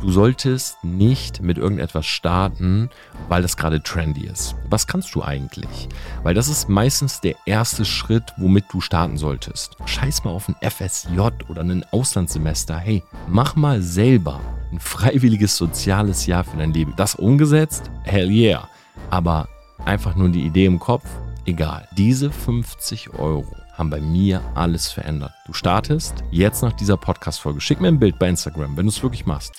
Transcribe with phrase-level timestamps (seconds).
[0.00, 2.88] Du solltest nicht mit irgendetwas starten,
[3.28, 4.56] weil das gerade trendy ist.
[4.70, 5.90] Was kannst du eigentlich?
[6.22, 9.76] Weil das ist meistens der erste Schritt, womit du starten solltest.
[9.84, 12.78] Scheiß mal auf ein FSJ oder ein Auslandssemester.
[12.78, 14.40] Hey, mach mal selber
[14.72, 16.94] ein freiwilliges soziales Jahr für dein Leben.
[16.96, 17.90] Das umgesetzt?
[18.04, 18.68] Hell yeah.
[19.10, 19.48] Aber
[19.84, 21.04] einfach nur die Idee im Kopf?
[21.44, 21.86] Egal.
[21.98, 25.32] Diese 50 Euro haben bei mir alles verändert.
[25.46, 27.62] Du startest jetzt nach dieser Podcast-Folge.
[27.62, 29.54] Schick mir ein Bild bei Instagram, wenn du es wirklich machst.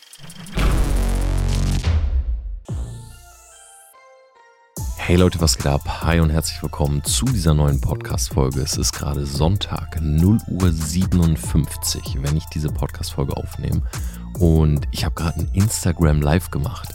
[4.97, 6.03] Hey Leute, was geht ab?
[6.03, 8.61] Hi und herzlich willkommen zu dieser neuen Podcast-Folge.
[8.61, 13.81] Es ist gerade Sonntag, 0 Uhr 57, wenn ich diese Podcast-Folge aufnehme.
[14.38, 16.89] Und ich habe gerade ein Instagram Live gemacht.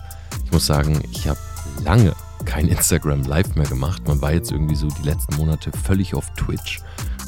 [0.45, 1.41] Ich muss sagen, ich habe
[1.85, 4.07] lange kein Instagram Live mehr gemacht.
[4.07, 6.81] Man war jetzt irgendwie so die letzten Monate völlig auf Twitch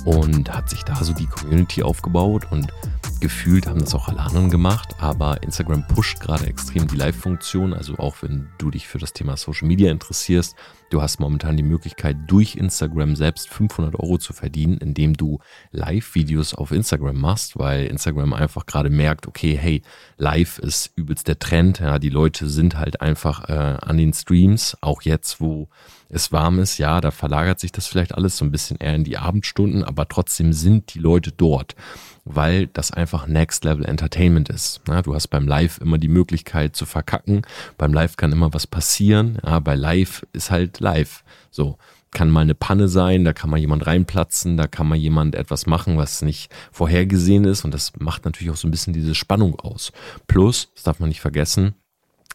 [0.05, 2.73] und hat sich da so die Community aufgebaut und
[3.20, 7.97] gefühlt haben das auch alle anderen gemacht, aber Instagram pusht gerade extrem die Live-Funktion, also
[7.98, 10.54] auch wenn du dich für das Thema Social Media interessierst,
[10.91, 15.41] du hast momentan die Möglichkeit durch Instagram selbst 500 Euro zu verdienen, indem du
[15.73, 19.82] Live-Videos auf Instagram machst, weil Instagram einfach gerade merkt, okay, hey,
[20.16, 24.76] Live ist übelst der Trend, ja, die Leute sind halt einfach äh, an den Streams,
[24.80, 25.69] auch jetzt, wo
[26.09, 29.04] es warm ist, ja, da verlagert sich das vielleicht alles so ein bisschen eher in
[29.04, 31.76] die Abendstunden, aber trotzdem sind die Leute dort,
[32.24, 34.80] weil das einfach Next Level Entertainment ist.
[34.88, 37.42] Ja, du hast beim Live immer die Möglichkeit zu verkacken,
[37.76, 41.24] beim Live kann immer was passieren, ja, bei Live ist halt Live.
[41.51, 41.76] So,
[42.10, 45.66] kann mal eine Panne sein, da kann mal jemand reinplatzen, da kann mal jemand etwas
[45.66, 49.59] machen, was nicht vorhergesehen ist und das macht natürlich auch so ein bisschen diese Spannung
[49.60, 49.92] aus.
[50.26, 51.74] Plus, das darf man nicht vergessen,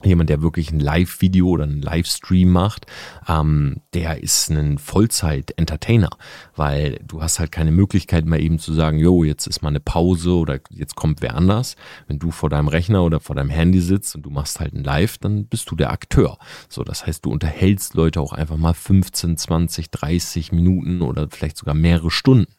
[0.06, 2.86] jemand, der wirklich ein Live-Video oder einen Livestream macht,
[3.28, 6.09] ähm, der ist ein Vollzeit-Entertainer,
[6.56, 9.80] weil du hast halt keine Möglichkeit mehr eben zu sagen, jo, jetzt ist mal eine
[9.80, 11.76] Pause oder jetzt kommt wer anders.
[12.08, 14.84] Wenn du vor deinem Rechner oder vor deinem Handy sitzt und du machst halt ein
[14.84, 16.38] Live, dann bist du der Akteur.
[16.70, 21.58] So, das heißt, du unterhältst Leute auch einfach mal 15, 20, 30 Minuten oder vielleicht
[21.58, 22.52] sogar mehrere Stunden.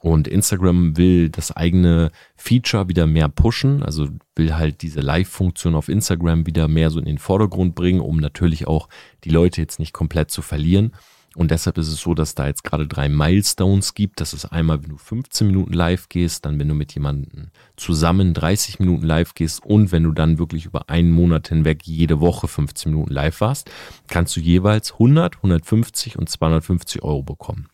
[0.00, 5.88] Und Instagram will das eigene Feature wieder mehr pushen, also will halt diese Live-Funktion auf
[5.88, 8.88] Instagram wieder mehr so in den Vordergrund bringen, um natürlich auch
[9.24, 10.92] die Leute jetzt nicht komplett zu verlieren.
[11.36, 14.20] Und deshalb ist es so, dass da jetzt gerade drei Milestones gibt.
[14.20, 18.34] Das ist einmal, wenn du 15 Minuten live gehst, dann wenn du mit jemandem zusammen
[18.34, 22.48] 30 Minuten live gehst und wenn du dann wirklich über einen Monat hinweg jede Woche
[22.48, 23.70] 15 Minuten live warst,
[24.08, 27.68] kannst du jeweils 100, 150 und 250 Euro bekommen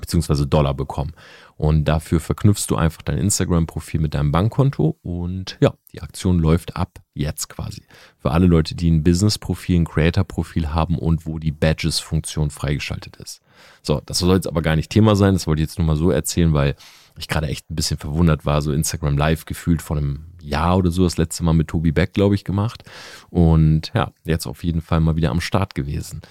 [0.00, 1.12] beziehungsweise Dollar bekommen.
[1.56, 6.76] Und dafür verknüpfst du einfach dein Instagram-Profil mit deinem Bankkonto und ja, die Aktion läuft
[6.76, 7.82] ab jetzt quasi.
[8.18, 13.40] Für alle Leute, die ein Business-Profil, ein Creator-Profil haben und wo die Badges-Funktion freigeschaltet ist.
[13.82, 15.96] So, das soll jetzt aber gar nicht Thema sein, das wollte ich jetzt nur mal
[15.96, 16.76] so erzählen, weil
[17.18, 20.90] ich gerade echt ein bisschen verwundert war, so Instagram Live gefühlt vor einem Jahr oder
[20.90, 22.84] so das letzte Mal mit Tobi Beck, glaube ich, gemacht.
[23.30, 26.22] Und ja, jetzt auf jeden Fall mal wieder am Start gewesen.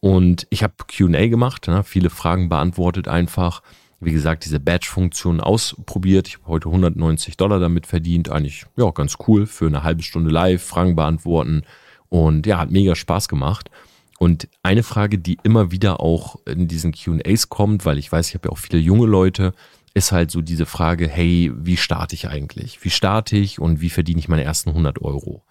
[0.00, 3.62] Und ich habe QA gemacht, ne, viele Fragen beantwortet einfach.
[4.00, 6.28] Wie gesagt, diese Badge-Funktion ausprobiert.
[6.28, 8.30] Ich habe heute 190 Dollar damit verdient.
[8.30, 11.62] Eigentlich, ja, ganz cool für eine halbe Stunde live, Fragen beantworten.
[12.08, 13.70] Und ja, hat mega Spaß gemacht.
[14.18, 18.34] Und eine Frage, die immer wieder auch in diesen QAs kommt, weil ich weiß, ich
[18.34, 19.52] habe ja auch viele junge Leute,
[19.94, 22.84] ist halt so diese Frage, hey, wie starte ich eigentlich?
[22.84, 25.44] Wie starte ich und wie verdiene ich meine ersten 100 Euro?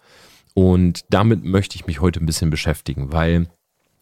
[0.54, 3.48] Und damit möchte ich mich heute ein bisschen beschäftigen, weil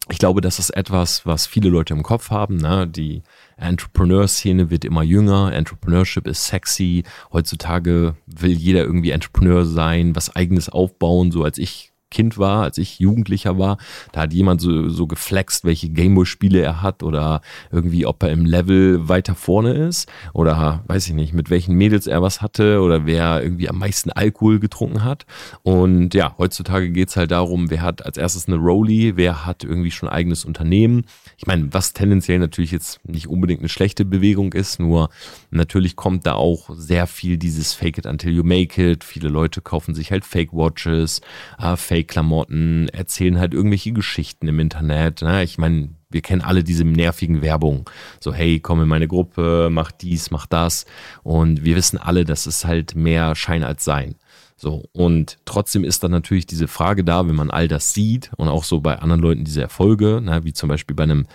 [0.09, 2.57] ich glaube, das ist etwas, was viele Leute im Kopf haben.
[2.57, 2.87] Ne?
[2.87, 3.23] Die
[3.57, 5.51] Entrepreneur-Szene wird immer jünger.
[5.53, 7.03] Entrepreneurship ist sexy.
[7.33, 11.31] Heutzutage will jeder irgendwie Entrepreneur sein, was eigenes aufbauen.
[11.31, 13.77] So als ich Kind war, als ich Jugendlicher war,
[14.13, 18.45] da hat jemand so, so geflext, welche Gameboy-Spiele er hat oder irgendwie, ob er im
[18.45, 23.05] Level weiter vorne ist oder weiß ich nicht, mit welchen Mädels er was hatte oder
[23.05, 25.25] wer irgendwie am meisten Alkohol getrunken hat.
[25.63, 29.91] Und ja, heutzutage geht's halt darum, wer hat als erstes eine Rolli, wer hat irgendwie
[29.91, 31.05] schon eigenes Unternehmen.
[31.37, 35.09] Ich meine, was tendenziell natürlich jetzt nicht unbedingt eine schlechte Bewegung ist, nur
[35.51, 39.03] natürlich kommt da auch sehr viel dieses Fake it until you make it.
[39.03, 41.21] Viele Leute kaufen sich halt Fake Watches,
[41.59, 45.23] äh, Fake Fake-Klamotten, erzählen halt irgendwelche Geschichten im Internet.
[45.23, 45.43] Ne?
[45.43, 47.89] Ich meine, wir kennen alle diese nervigen Werbung.
[48.19, 50.85] So, hey, komm in meine Gruppe, mach dies, mach das.
[51.23, 54.15] Und wir wissen alle, das ist halt mehr Schein als Sein.
[54.55, 58.47] So, und trotzdem ist dann natürlich diese Frage da, wenn man all das sieht und
[58.47, 61.27] auch so bei anderen Leuten diese Erfolge, na, wie zum Beispiel bei einem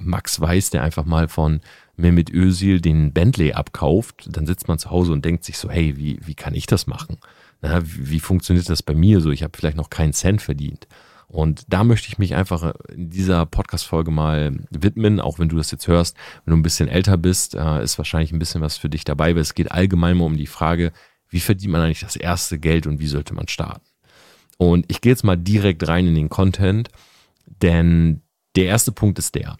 [0.00, 1.60] Max Weiß, der einfach mal von
[1.96, 5.96] Mehmet Özil den Bentley abkauft, dann sitzt man zu Hause und denkt sich so, hey,
[5.96, 7.18] wie, wie kann ich das machen?
[7.62, 9.30] Na, wie, funktioniert das bei mir so?
[9.30, 10.86] Ich habe vielleicht noch keinen Cent verdient.
[11.28, 15.70] Und da möchte ich mich einfach in dieser Podcast-Folge mal widmen, auch wenn du das
[15.70, 16.16] jetzt hörst.
[16.44, 19.34] Wenn du ein bisschen älter bist, äh, ist wahrscheinlich ein bisschen was für dich dabei,
[19.34, 20.92] weil es geht allgemein mal um die Frage,
[21.28, 23.86] wie verdient man eigentlich das erste Geld und wie sollte man starten?
[24.58, 26.88] Und ich gehe jetzt mal direkt rein in den Content,
[27.46, 28.22] denn
[28.56, 29.56] der erste Punkt ist der.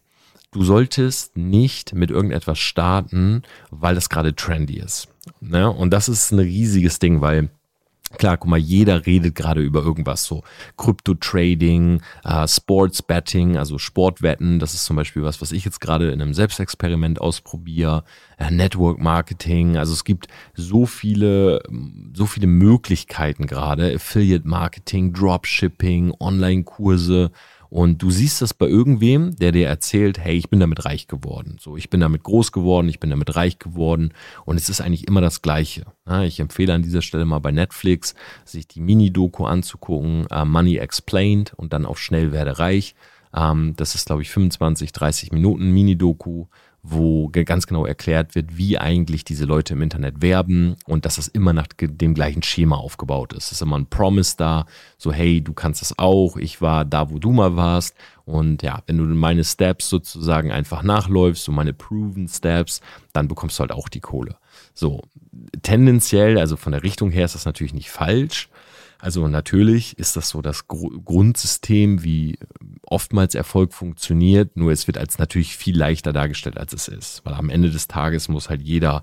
[0.50, 5.06] Du solltest nicht mit irgendetwas starten, weil das gerade trendy ist.
[5.40, 5.70] Ne?
[5.70, 7.50] Und das ist ein riesiges Ding, weil
[8.18, 10.42] Klar, guck mal, jeder redet gerade über irgendwas so.
[10.76, 16.20] Krypto-Trading, äh, Sports-Betting, also Sportwetten, das ist zum Beispiel was, was ich jetzt gerade in
[16.20, 18.02] einem Selbstexperiment ausprobiere.
[18.36, 21.62] Äh, Network-Marketing, also es gibt so viele,
[22.12, 23.94] so viele Möglichkeiten gerade.
[23.94, 27.30] Affiliate-Marketing, Dropshipping, Online-Kurse.
[27.70, 31.56] Und du siehst das bei irgendwem, der dir erzählt, hey, ich bin damit reich geworden.
[31.60, 34.12] So, ich bin damit groß geworden, ich bin damit reich geworden.
[34.44, 35.86] Und es ist eigentlich immer das Gleiche.
[36.24, 41.54] Ich empfehle an dieser Stelle mal bei Netflix, sich die Mini-Doku anzugucken, uh, Money Explained
[41.56, 42.96] und dann auf Schnell werde reich.
[43.32, 46.46] Ähm, das ist, glaube ich, 25, 30 Minuten Mini-Doku
[46.82, 51.28] wo ganz genau erklärt wird, wie eigentlich diese Leute im Internet werben und dass das
[51.28, 53.46] immer nach dem gleichen Schema aufgebaut ist.
[53.46, 54.66] Es ist immer ein Promise da,
[54.96, 57.94] so hey, du kannst das auch, ich war da, wo du mal warst
[58.24, 62.80] und ja, wenn du meine Steps sozusagen einfach nachläufst, so meine proven Steps,
[63.12, 64.36] dann bekommst du halt auch die Kohle.
[64.72, 65.02] So,
[65.62, 68.48] tendenziell, also von der Richtung her ist das natürlich nicht falsch,
[69.00, 72.38] also natürlich ist das so das Grundsystem, wie
[72.90, 77.24] oftmals Erfolg funktioniert, nur es wird als natürlich viel leichter dargestellt, als es ist.
[77.24, 79.02] Weil am Ende des Tages muss halt jeder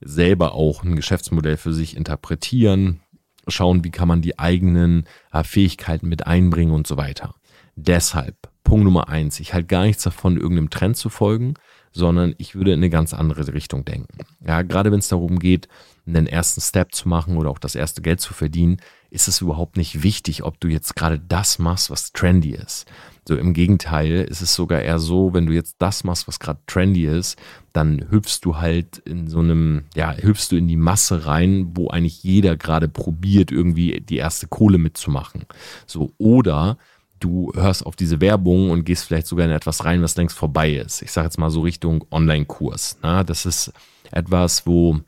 [0.00, 3.00] selber auch ein Geschäftsmodell für sich interpretieren,
[3.46, 7.34] schauen, wie kann man die eigenen äh, Fähigkeiten mit einbringen und so weiter.
[7.76, 11.54] Deshalb, Punkt Nummer eins, ich halte gar nichts davon, irgendeinem Trend zu folgen,
[11.92, 14.18] sondern ich würde in eine ganz andere Richtung denken.
[14.44, 15.68] Ja, gerade wenn es darum geht,
[16.06, 18.78] einen ersten Step zu machen oder auch das erste Geld zu verdienen,
[19.10, 22.86] ist es überhaupt nicht wichtig, ob du jetzt gerade das machst, was trendy ist.
[23.26, 26.60] So im Gegenteil ist es sogar eher so, wenn du jetzt das machst, was gerade
[26.66, 27.38] trendy ist,
[27.72, 31.88] dann hüpfst du halt in so einem, ja, hüpfst du in die Masse rein, wo
[31.88, 35.44] eigentlich jeder gerade probiert, irgendwie die erste Kohle mitzumachen.
[35.86, 36.78] So, oder
[37.20, 40.72] du hörst auf diese Werbung und gehst vielleicht sogar in etwas rein, was längst vorbei
[40.72, 41.02] ist.
[41.02, 42.98] Ich sage jetzt mal so Richtung Online-Kurs.
[43.02, 43.24] Ne?
[43.24, 43.72] Das ist
[44.10, 45.00] etwas, wo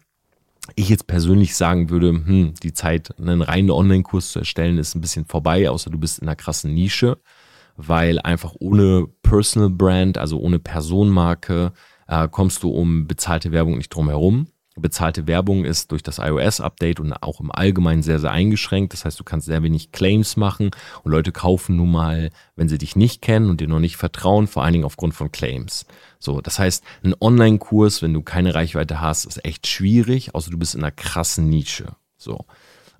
[0.77, 5.01] ich jetzt persönlich sagen würde, hm, die Zeit, einen reinen Online-Kurs zu erstellen, ist ein
[5.01, 7.19] bisschen vorbei, außer du bist in einer krassen Nische,
[7.77, 11.73] weil einfach ohne Personal Brand, also ohne Personenmarke,
[12.09, 14.49] äh, kommst du um bezahlte Werbung nicht drum herum.
[14.77, 18.93] Bezahlte Werbung ist durch das iOS-Update und auch im Allgemeinen sehr, sehr eingeschränkt.
[18.93, 20.71] Das heißt, du kannst sehr wenig Claims machen
[21.03, 24.47] und Leute kaufen nun mal, wenn sie dich nicht kennen und dir noch nicht vertrauen,
[24.47, 25.87] vor allen Dingen aufgrund von Claims.
[26.21, 30.59] So, das heißt, ein Online-Kurs, wenn du keine Reichweite hast, ist echt schwierig, außer du
[30.59, 31.97] bist in einer krassen Nische.
[32.19, 32.45] So.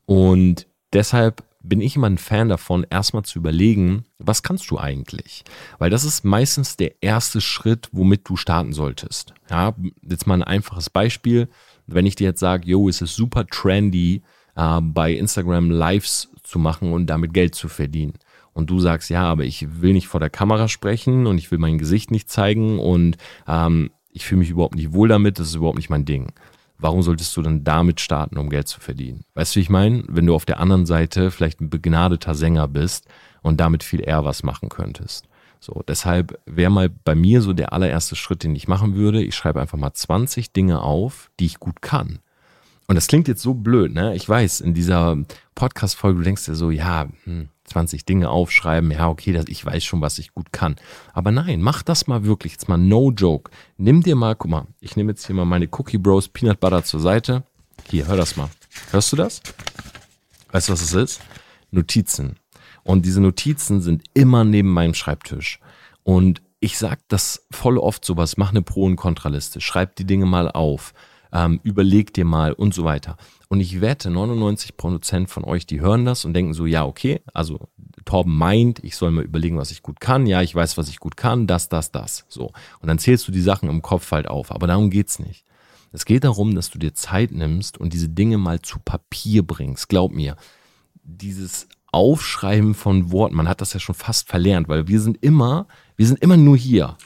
[0.07, 5.45] Und deshalb bin ich immer ein Fan davon, erstmal zu überlegen, was kannst du eigentlich?
[5.79, 9.35] Weil das ist meistens der erste Schritt, womit du starten solltest.
[9.51, 11.49] Ja, jetzt mal ein einfaches Beispiel.
[11.87, 14.23] Wenn ich dir jetzt sage, yo, es ist super trendy,
[14.57, 18.15] äh, bei Instagram Lives zu machen und damit Geld zu verdienen.
[18.53, 21.59] Und du sagst, ja, aber ich will nicht vor der Kamera sprechen und ich will
[21.59, 23.17] mein Gesicht nicht zeigen und
[23.47, 26.33] ähm, ich fühle mich überhaupt nicht wohl damit, das ist überhaupt nicht mein Ding
[26.81, 29.25] warum solltest du dann damit starten, um Geld zu verdienen?
[29.35, 30.05] Weißt du, wie ich meine?
[30.09, 33.07] Wenn du auf der anderen Seite vielleicht ein begnadeter Sänger bist
[33.43, 35.27] und damit viel eher was machen könntest.
[35.61, 39.23] So, deshalb wäre mal bei mir so der allererste Schritt, den ich machen würde.
[39.23, 42.21] Ich schreibe einfach mal 20 Dinge auf, die ich gut kann.
[42.91, 44.17] Und das klingt jetzt so blöd, ne?
[44.17, 45.17] Ich weiß, in dieser
[45.55, 49.85] Podcast-Folge, du denkst dir so, ja, hm, 20 Dinge aufschreiben, ja, okay, das, ich weiß
[49.85, 50.75] schon, was ich gut kann.
[51.13, 53.53] Aber nein, mach das mal wirklich, jetzt mal no joke.
[53.77, 56.83] Nimm dir mal, guck mal, ich nehme jetzt hier mal meine Cookie Bros Peanut Butter
[56.83, 57.45] zur Seite.
[57.89, 58.49] Hier, hör das mal.
[58.91, 59.41] Hörst du das?
[60.51, 61.21] Weißt du, was es ist?
[61.71, 62.41] Notizen.
[62.83, 65.61] Und diese Notizen sind immer neben meinem Schreibtisch.
[66.03, 70.27] Und ich sag das voll oft sowas, mach eine Pro- und Kontraliste, schreib die Dinge
[70.27, 70.93] mal auf,
[71.33, 73.17] ähm, überleg dir mal und so weiter.
[73.49, 77.69] Und ich wette, 99% von euch, die hören das und denken so, ja, okay, also
[78.05, 80.27] Torben meint, ich soll mir überlegen, was ich gut kann.
[80.27, 82.25] Ja, ich weiß, was ich gut kann, das, das, das.
[82.29, 82.47] So.
[82.81, 84.53] Und dann zählst du die Sachen im Kopf halt auf.
[84.53, 85.45] Aber darum geht's nicht.
[85.93, 89.89] Es geht darum, dass du dir Zeit nimmst und diese Dinge mal zu Papier bringst.
[89.89, 90.37] Glaub mir,
[91.03, 95.67] dieses Aufschreiben von Worten, man hat das ja schon fast verlernt, weil wir sind immer,
[95.97, 96.97] wir sind immer nur hier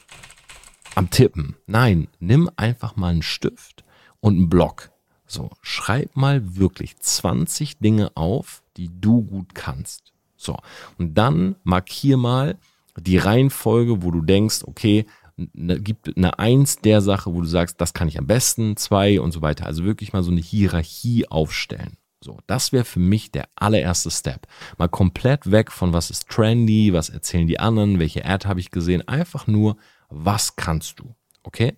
[0.95, 1.57] am Tippen.
[1.66, 3.84] Nein, nimm einfach mal einen Stift
[4.25, 4.90] und einen Block.
[5.26, 10.14] So, schreib mal wirklich 20 Dinge auf, die du gut kannst.
[10.35, 10.57] So,
[10.97, 12.57] und dann markier mal
[12.97, 15.04] die Reihenfolge, wo du denkst, okay,
[15.37, 19.21] ne, gibt eine Eins der Sache, wo du sagst, das kann ich am besten, zwei
[19.21, 19.66] und so weiter.
[19.66, 21.99] Also wirklich mal so eine Hierarchie aufstellen.
[22.23, 24.47] So, das wäre für mich der allererste Step.
[24.78, 28.71] Mal komplett weg von was ist trendy, was erzählen die anderen, welche Ad habe ich
[28.71, 29.07] gesehen.
[29.07, 29.76] Einfach nur,
[30.09, 31.14] was kannst du?
[31.43, 31.76] Okay?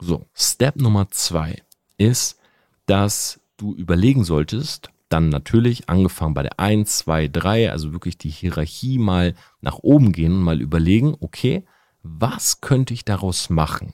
[0.00, 1.62] So, Step Nummer zwei
[1.96, 2.38] ist,
[2.86, 8.30] dass du überlegen solltest, dann natürlich angefangen bei der 1, 2, 3, also wirklich die
[8.30, 11.64] Hierarchie mal nach oben gehen und mal überlegen, okay,
[12.02, 13.92] was könnte ich daraus machen?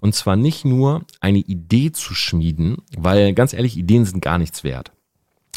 [0.00, 4.64] Und zwar nicht nur eine Idee zu schmieden, weil ganz ehrlich, Ideen sind gar nichts
[4.64, 4.92] wert.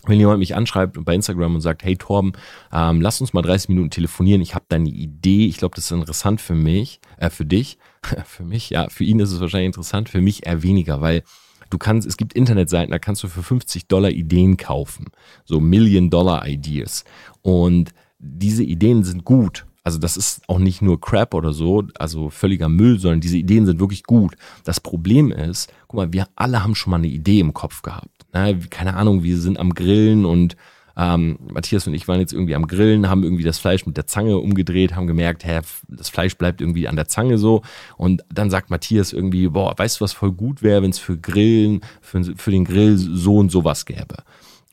[0.06, 2.34] Wenn jemand mich anschreibt bei Instagram und sagt, hey Torben,
[2.72, 5.86] ähm, lass uns mal 30 Minuten telefonieren, ich habe da eine Idee, ich glaube, das
[5.86, 7.78] ist interessant für mich, äh, für dich,
[8.26, 11.24] für mich, ja, für ihn ist es wahrscheinlich interessant, für mich eher weniger, weil
[11.70, 15.06] du kannst, es gibt Internetseiten, da kannst du für 50 Dollar Ideen kaufen,
[15.46, 17.04] so Million Dollar Ideas
[17.42, 22.30] und diese Ideen sind gut, also das ist auch nicht nur Crap oder so, also
[22.30, 24.36] völliger Müll, sondern diese Ideen sind wirklich gut.
[24.66, 28.26] Das Problem ist, guck mal, wir alle haben schon mal eine Idee im Kopf gehabt.
[28.34, 28.60] Ne?
[28.70, 30.58] Keine Ahnung, wir sind am Grillen und
[30.98, 34.08] ähm, Matthias und ich waren jetzt irgendwie am Grillen, haben irgendwie das Fleisch mit der
[34.08, 37.62] Zange umgedreht, haben gemerkt, hä, das Fleisch bleibt irgendwie an der Zange so.
[37.98, 41.18] Und dann sagt Matthias irgendwie, boah, weißt du, was voll gut wäre, wenn es für
[41.18, 44.18] Grillen, für, für den Grill so und sowas gäbe.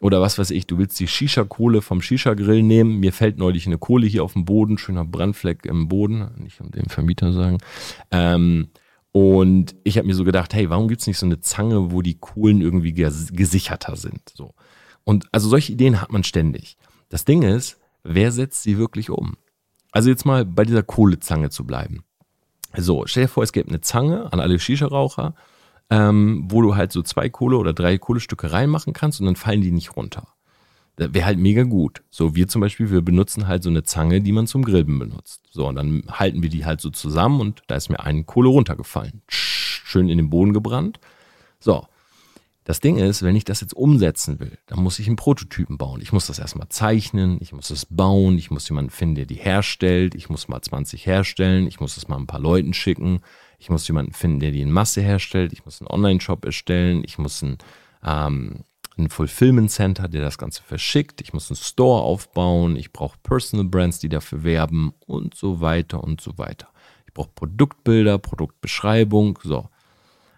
[0.00, 3.00] Oder was weiß ich, du willst die Shisha-Kohle vom Shisha-Grill nehmen.
[3.00, 6.70] Mir fällt neulich eine Kohle hier auf dem Boden, schöner Brandfleck im Boden, nicht um
[6.70, 7.58] dem Vermieter sagen.
[8.10, 8.68] Ähm,
[9.12, 12.18] und ich habe mir so gedacht, hey, warum gibt's nicht so eine Zange, wo die
[12.18, 14.32] Kohlen irgendwie gesicherter sind?
[14.34, 14.54] So.
[15.04, 16.76] Und also solche Ideen hat man ständig.
[17.08, 19.36] Das Ding ist, wer setzt sie wirklich um?
[19.92, 22.04] Also jetzt mal bei dieser Kohlezange zu bleiben.
[22.76, 25.34] So, stell dir vor, es gäbe eine Zange an alle Shisha-Raucher
[25.90, 29.60] ähm, wo du halt so zwei Kohle oder drei Kohlestücke reinmachen kannst und dann fallen
[29.60, 30.28] die nicht runter.
[30.96, 32.02] Das wäre halt mega gut.
[32.10, 35.42] So, wir zum Beispiel, wir benutzen halt so eine Zange, die man zum Grillen benutzt.
[35.50, 38.48] So, und dann halten wir die halt so zusammen und da ist mir eine Kohle
[38.48, 39.22] runtergefallen.
[39.28, 41.00] Schön in den Boden gebrannt.
[41.58, 41.86] So.
[42.64, 46.00] Das Ding ist, wenn ich das jetzt umsetzen will, dann muss ich einen Prototypen bauen.
[46.00, 49.34] Ich muss das erstmal zeichnen, ich muss es bauen, ich muss jemanden finden, der die
[49.34, 53.20] herstellt, ich muss mal 20 herstellen, ich muss es mal ein paar Leuten schicken,
[53.64, 55.54] ich muss jemanden finden, der die in Masse herstellt.
[55.54, 57.02] Ich muss einen Online-Shop erstellen.
[57.02, 57.56] Ich muss ein,
[58.04, 58.64] ähm,
[58.98, 61.22] ein Fulfillment Center, der das Ganze verschickt.
[61.22, 62.76] Ich muss einen Store aufbauen.
[62.76, 66.68] Ich brauche Personal Brands, die dafür werben und so weiter und so weiter.
[67.06, 69.38] Ich brauche Produktbilder, Produktbeschreibung.
[69.42, 69.70] So.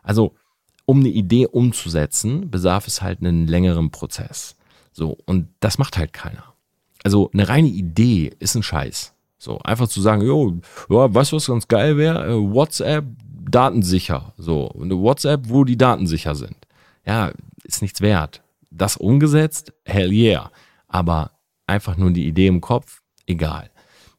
[0.04, 0.36] Also,
[0.86, 4.56] um eine Idee umzusetzen, bedarf es halt einen längeren Prozess.
[4.92, 5.18] So.
[5.26, 6.54] Und das macht halt keiner.
[7.04, 9.12] Also, eine reine Idee ist ein Scheiß.
[9.38, 12.26] So, einfach zu sagen, jo, ja, weißt du, was ganz geil wäre?
[12.26, 13.04] Äh, WhatsApp
[13.48, 14.32] datensicher.
[14.36, 16.56] So, eine WhatsApp, wo die Daten sicher sind.
[17.04, 18.42] Ja, ist nichts wert.
[18.70, 20.50] Das umgesetzt, hell yeah.
[20.88, 21.32] Aber
[21.66, 23.70] einfach nur die Idee im Kopf, egal.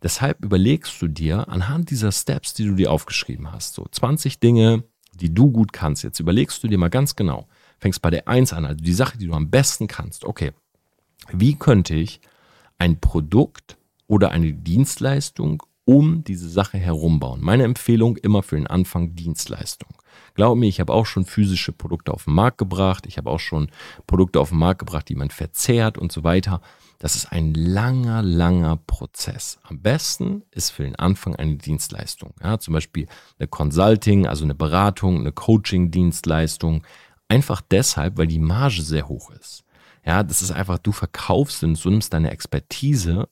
[0.04, 4.84] Deshalb überlegst du dir anhand dieser Steps, die du dir aufgeschrieben hast, so 20 Dinge,
[5.18, 6.04] die du gut kannst.
[6.04, 7.48] Jetzt überlegst du dir mal ganz genau,
[7.80, 10.26] fängst bei der 1 an, also die Sache, die du am besten kannst.
[10.26, 10.52] Okay,
[11.32, 12.22] wie könnte ich
[12.78, 17.40] ein Produkt oder eine Dienstleistung um diese Sache herum bauen.
[17.42, 19.90] Meine Empfehlung immer für den Anfang Dienstleistung.
[20.34, 23.06] Glaub mir, ich habe auch schon physische Produkte auf den Markt gebracht.
[23.08, 23.70] Ich habe auch schon
[24.06, 26.62] Produkte auf den Markt gebracht, die man verzehrt und so weiter.
[27.00, 29.60] Das ist ein langer, langer Prozess.
[29.64, 32.34] Am besten ist für den Anfang eine Dienstleistung.
[32.42, 36.84] Ja, zum Beispiel eine Consulting, also eine Beratung, eine Coaching-Dienstleistung.
[37.28, 39.64] Einfach deshalb, weil die Marge sehr hoch ist.
[40.06, 43.28] Ja, das ist einfach, du verkaufst und du nimmst deine Expertise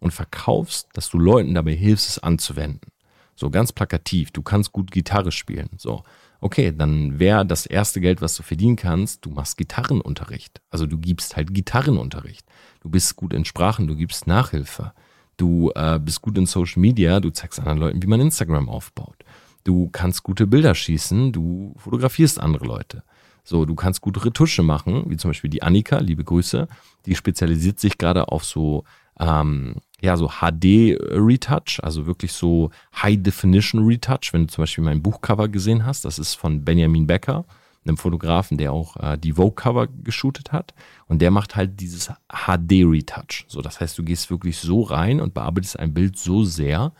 [0.00, 2.90] und verkaufst, dass du Leuten dabei hilfst, es anzuwenden.
[3.36, 5.70] So ganz plakativ, du kannst gut Gitarre spielen.
[5.76, 6.02] So,
[6.44, 10.60] okay, dann wäre das erste Geld, was du verdienen kannst, du machst Gitarrenunterricht.
[10.68, 12.46] Also du gibst halt Gitarrenunterricht.
[12.82, 14.92] Du bist gut in Sprachen, du gibst Nachhilfe.
[15.38, 19.24] Du äh, bist gut in Social Media, du zeigst anderen Leuten, wie man Instagram aufbaut.
[19.64, 23.04] Du kannst gute Bilder schießen, du fotografierst andere Leute.
[23.42, 26.68] So, du kannst gute Retusche machen, wie zum Beispiel die Annika, liebe Grüße,
[27.06, 28.84] die spezialisiert sich gerade auf so
[29.18, 32.70] ähm, ja, so HD-Retouch, also wirklich so
[33.02, 34.32] High-Definition-Retouch.
[34.32, 37.44] Wenn du zum Beispiel mein Buchcover gesehen hast, das ist von Benjamin Becker,
[37.86, 40.74] einem Fotografen, der auch äh, die Vogue-Cover geshootet hat.
[41.06, 43.44] Und der macht halt dieses HD-Retouch.
[43.46, 46.92] So, das heißt, du gehst wirklich so rein und bearbeitest ein Bild so sehr,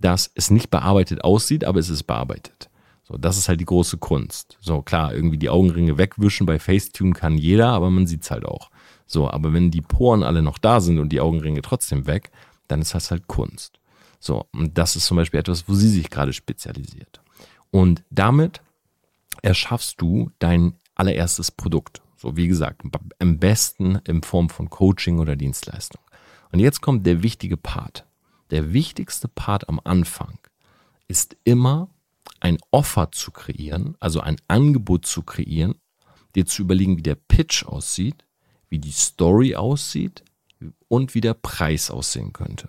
[0.00, 2.70] dass es nicht bearbeitet aussieht, aber es ist bearbeitet.
[3.02, 4.58] So, das ist halt die große Kunst.
[4.60, 8.44] So, klar, irgendwie die Augenringe wegwischen bei Facetune kann jeder, aber man sieht es halt
[8.44, 8.70] auch.
[9.08, 12.30] So, aber wenn die Poren alle noch da sind und die Augenringe trotzdem weg,
[12.68, 13.80] dann ist das halt Kunst.
[14.20, 17.22] So, und das ist zum Beispiel etwas, wo sie sich gerade spezialisiert.
[17.70, 18.60] Und damit
[19.42, 22.02] erschaffst du dein allererstes Produkt.
[22.16, 22.82] So, wie gesagt,
[23.18, 26.02] am besten in Form von Coaching oder Dienstleistung.
[26.52, 28.04] Und jetzt kommt der wichtige Part.
[28.50, 30.38] Der wichtigste Part am Anfang
[31.06, 31.88] ist immer
[32.40, 35.76] ein Offer zu kreieren, also ein Angebot zu kreieren,
[36.34, 38.24] dir zu überlegen, wie der Pitch aussieht
[38.68, 40.22] wie die Story aussieht
[40.88, 42.68] und wie der Preis aussehen könnte.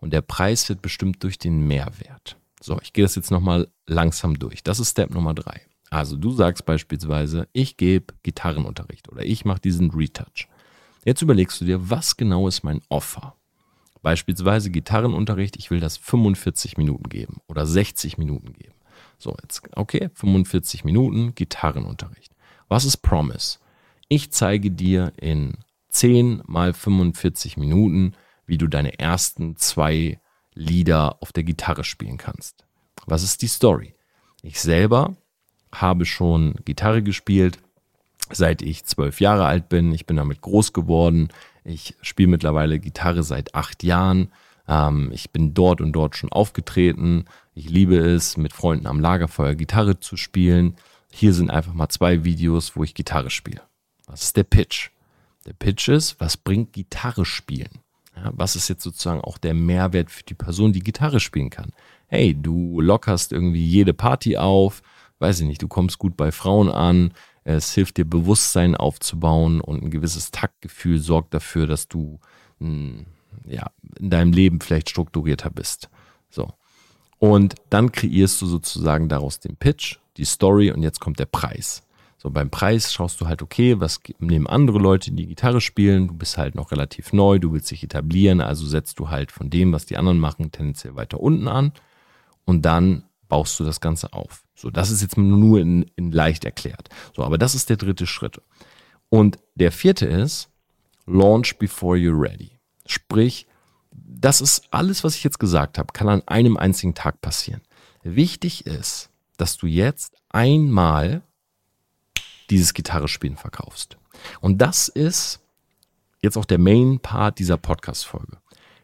[0.00, 2.36] Und der Preis wird bestimmt durch den Mehrwert.
[2.60, 4.62] So, ich gehe das jetzt nochmal langsam durch.
[4.62, 5.62] Das ist Step Nummer drei.
[5.90, 10.46] Also du sagst beispielsweise, ich gebe Gitarrenunterricht oder ich mache diesen Retouch.
[11.04, 13.34] Jetzt überlegst du dir, was genau ist mein Offer?
[14.02, 18.74] Beispielsweise Gitarrenunterricht, ich will das 45 Minuten geben oder 60 Minuten geben.
[19.18, 22.32] So, jetzt, okay, 45 Minuten Gitarrenunterricht.
[22.68, 23.58] Was ist Promise?
[24.12, 25.58] Ich zeige dir in
[25.90, 28.14] 10 mal 45 Minuten,
[28.44, 30.18] wie du deine ersten zwei
[30.52, 32.64] Lieder auf der Gitarre spielen kannst.
[33.06, 33.94] Was ist die Story?
[34.42, 35.16] Ich selber
[35.72, 37.60] habe schon Gitarre gespielt,
[38.32, 39.92] seit ich zwölf Jahre alt bin.
[39.92, 41.28] Ich bin damit groß geworden.
[41.62, 44.32] Ich spiele mittlerweile Gitarre seit acht Jahren.
[44.66, 47.26] Ähm, ich bin dort und dort schon aufgetreten.
[47.54, 50.74] Ich liebe es, mit Freunden am Lagerfeuer Gitarre zu spielen.
[51.12, 53.69] Hier sind einfach mal zwei Videos, wo ich Gitarre spiele.
[54.10, 54.90] Was ist der Pitch?
[55.46, 57.70] Der Pitch ist, was bringt Gitarre spielen?
[58.16, 61.72] Ja, was ist jetzt sozusagen auch der Mehrwert für die Person, die Gitarre spielen kann?
[62.08, 64.82] Hey, du lockerst irgendwie jede Party auf,
[65.20, 67.12] weiß ich nicht, du kommst gut bei Frauen an,
[67.44, 72.18] es hilft dir Bewusstsein aufzubauen und ein gewisses Taktgefühl sorgt dafür, dass du
[72.58, 73.06] hm,
[73.46, 75.88] ja, in deinem Leben vielleicht strukturierter bist.
[76.30, 76.52] So.
[77.18, 81.82] Und dann kreierst du sozusagen daraus den Pitch, die Story und jetzt kommt der Preis.
[82.22, 86.08] So beim Preis schaust du halt, okay, was nehmen andere Leute, die Gitarre spielen?
[86.08, 89.48] Du bist halt noch relativ neu, du willst dich etablieren, also setzt du halt von
[89.48, 91.72] dem, was die anderen machen, tendenziell weiter unten an
[92.44, 94.44] und dann baust du das Ganze auf.
[94.54, 96.90] So, das ist jetzt nur in, in leicht erklärt.
[97.16, 98.42] So, aber das ist der dritte Schritt.
[99.08, 100.50] Und der vierte ist,
[101.06, 102.50] launch before you're ready.
[102.84, 103.46] Sprich,
[103.92, 107.62] das ist alles, was ich jetzt gesagt habe, kann an einem einzigen Tag passieren.
[108.02, 109.08] Wichtig ist,
[109.38, 111.22] dass du jetzt einmal
[112.50, 113.96] dieses Gitarrespielen verkaufst.
[114.40, 115.40] Und das ist
[116.22, 118.38] jetzt auch der Main Part dieser Podcast-Folge.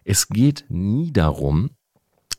[0.04, 1.70] Es geht nie darum,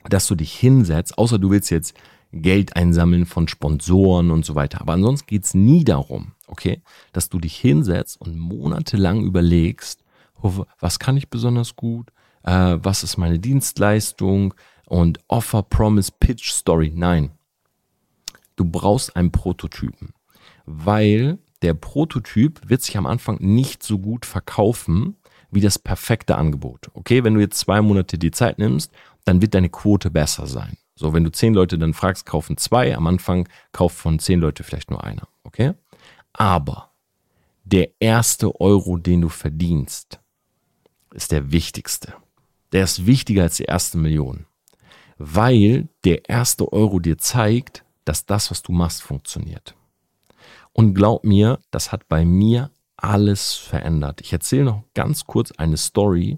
[0.10, 1.94] dass du dich hinsetzt, außer du willst jetzt
[2.32, 4.82] Geld einsammeln von Sponsoren und so weiter.
[4.82, 6.82] Aber ansonsten geht es nie darum, okay,
[7.14, 10.04] dass du dich hinsetzt und monatelang überlegst,
[10.80, 12.12] was kann ich besonders gut,
[12.44, 14.54] äh, was ist meine Dienstleistung
[14.86, 16.92] und Offer, Promise, Pitch, Story.
[16.96, 17.32] Nein,
[18.56, 20.14] du brauchst einen Prototypen
[20.68, 25.16] weil der Prototyp wird sich am Anfang nicht so gut verkaufen
[25.50, 26.92] wie das perfekte Angebot.
[26.94, 28.92] Okay, wenn du jetzt zwei Monate die Zeit nimmst,
[29.26, 30.78] dann wird deine Quote besser sein.
[30.96, 34.64] So, wenn du zehn Leute dann fragst, kaufen zwei, am Anfang kauft von zehn Leute
[34.64, 35.28] vielleicht nur einer.
[35.44, 35.74] Okay?
[36.34, 36.92] Aber
[37.64, 40.20] der erste Euro, den du verdienst,
[41.14, 42.14] ist der wichtigste.
[42.72, 44.46] Der ist wichtiger als die erste Million.
[45.18, 49.76] Weil der erste Euro dir zeigt, dass das, was du machst, funktioniert.
[50.80, 54.22] Und glaub mir, das hat bei mir alles verändert.
[54.22, 56.38] Ich erzähle noch ganz kurz eine Story.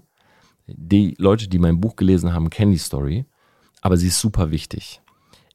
[0.66, 3.26] Die Leute, die mein Buch gelesen haben, kennen die Story,
[3.82, 5.02] aber sie ist super wichtig.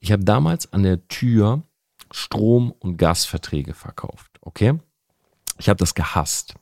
[0.01, 1.63] Ich habe damals an der Tür
[2.11, 4.79] Strom- und Gasverträge verkauft, okay?
[5.57, 6.53] Ich habe das gehasst.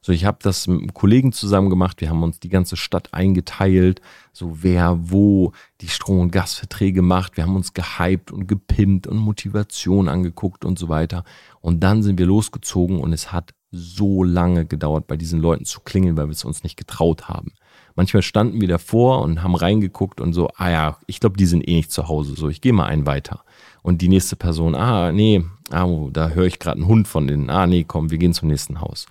[0.00, 2.00] So, ich habe das mit einem Kollegen zusammen gemacht.
[2.00, 4.00] Wir haben uns die ganze Stadt eingeteilt,
[4.32, 7.36] so wer wo die Strom- und Gasverträge macht.
[7.36, 11.24] Wir haben uns gehypt und gepimpt und Motivation angeguckt und so weiter.
[11.60, 15.80] Und dann sind wir losgezogen und es hat so lange gedauert, bei diesen Leuten zu
[15.80, 17.52] klingeln, weil wir es uns nicht getraut haben.
[17.94, 21.68] Manchmal standen wir davor und haben reingeguckt und so, ah ja, ich glaube, die sind
[21.68, 22.34] eh nicht zu Hause.
[22.34, 23.42] So, ich gehe mal einen weiter.
[23.82, 27.50] Und die nächste Person, ah, nee, ah, da höre ich gerade einen Hund von denen.
[27.50, 29.06] Ah, nee, komm, wir gehen zum nächsten Haus.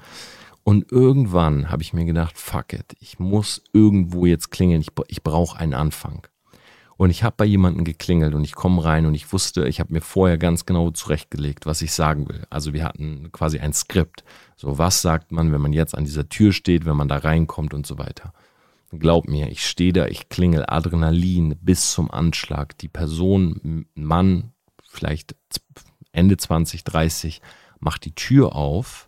[0.67, 5.23] Und irgendwann habe ich mir gedacht, fuck it, ich muss irgendwo jetzt klingeln, ich, ich
[5.23, 6.27] brauche einen Anfang.
[6.97, 9.93] Und ich habe bei jemandem geklingelt und ich komme rein und ich wusste, ich habe
[9.93, 12.45] mir vorher ganz genau zurechtgelegt, was ich sagen will.
[12.49, 14.25] Also wir hatten quasi ein Skript.
[14.58, 17.73] So, was sagt man, wenn man jetzt an dieser Tür steht, wenn man da reinkommt
[17.73, 18.34] und so weiter.
[18.91, 22.77] Glaub mir, ich stehe da, ich klingel Adrenalin bis zum Anschlag.
[22.80, 24.51] Die Person, Mann,
[24.84, 25.34] vielleicht
[26.12, 27.41] Ende 20, 30,
[27.80, 29.06] macht die Tür auf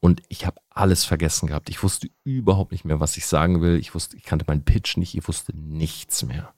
[0.00, 1.68] und ich habe alles vergessen gehabt.
[1.68, 3.76] Ich wusste überhaupt nicht mehr, was ich sagen will.
[3.78, 5.16] Ich wusste, ich kannte meinen Pitch nicht.
[5.16, 6.52] Ich wusste nichts mehr.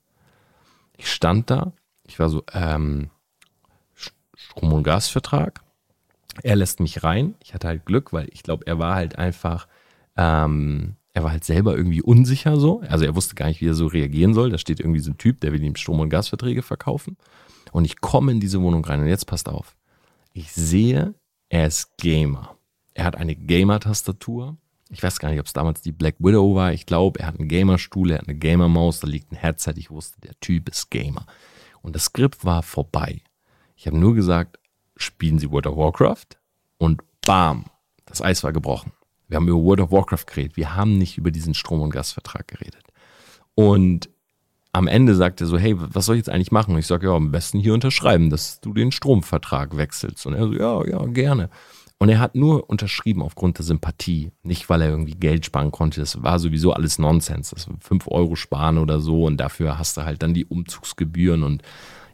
[0.97, 1.73] Ich stand da.
[2.03, 3.11] Ich war so, ähm,
[4.35, 5.63] Strom- und Gasvertrag.
[6.43, 7.35] Er lässt mich rein.
[7.43, 9.67] Ich hatte halt Glück, weil ich glaube, er war halt einfach,
[10.17, 12.81] ähm, er war halt selber irgendwie unsicher so.
[12.89, 14.51] Also er wusste gar nicht, wie er so reagieren soll.
[14.51, 17.17] Da steht irgendwie so ein Typ, der will ihm Strom- und Gasverträge verkaufen.
[17.73, 19.01] Und ich komme in diese Wohnung rein.
[19.01, 19.77] Und jetzt passt auf.
[20.33, 21.15] Ich sehe,
[21.49, 22.58] er ist Gamer.
[22.99, 24.57] Er hat eine Gamer-Tastatur.
[24.91, 26.73] Ich weiß gar nicht, ob es damals die Black Widow war.
[26.73, 29.75] Ich glaube, er hat einen Gamer-Stuhl, er hat eine Gamer-Maus, da liegt ein Headset.
[29.77, 31.25] Ich wusste, der Typ ist Gamer.
[31.81, 33.23] Und das Skript war vorbei.
[33.77, 34.59] Ich habe nur gesagt,
[34.97, 36.27] spielen Sie World of Warcraft?
[36.79, 37.67] Und bam,
[38.05, 38.91] das Eis war gebrochen.
[39.29, 40.57] Wir haben über World of Warcraft geredet.
[40.57, 42.83] Wir haben nicht über diesen Strom- und Gasvertrag geredet.
[43.55, 44.11] Und
[44.73, 46.75] am Ende sagt er so, hey, was soll ich jetzt eigentlich machen?
[46.75, 50.27] Und ich sage, ja, am besten hier unterschreiben, dass du den Stromvertrag wechselst.
[50.27, 51.49] Und er so, ja, ja, gerne.
[52.01, 56.01] Und er hat nur unterschrieben aufgrund der Sympathie, nicht weil er irgendwie Geld sparen konnte.
[56.01, 57.51] Das war sowieso alles Nonsens.
[57.51, 61.63] Das 5 Euro sparen oder so und dafür hast du halt dann die Umzugsgebühren und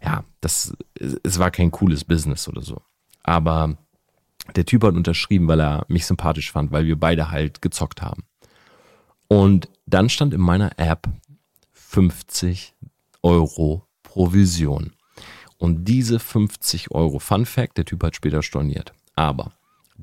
[0.02, 0.74] ja, das,
[1.22, 2.80] es war kein cooles Business oder so.
[3.22, 3.76] Aber
[4.56, 8.24] der Typ hat unterschrieben, weil er mich sympathisch fand, weil wir beide halt gezockt haben.
[9.28, 11.08] Und dann stand in meiner App
[11.72, 12.74] 50
[13.22, 14.92] Euro Provision.
[15.58, 18.92] Und diese 50 Euro, Fun Fact, der Typ hat später storniert.
[19.16, 19.52] Aber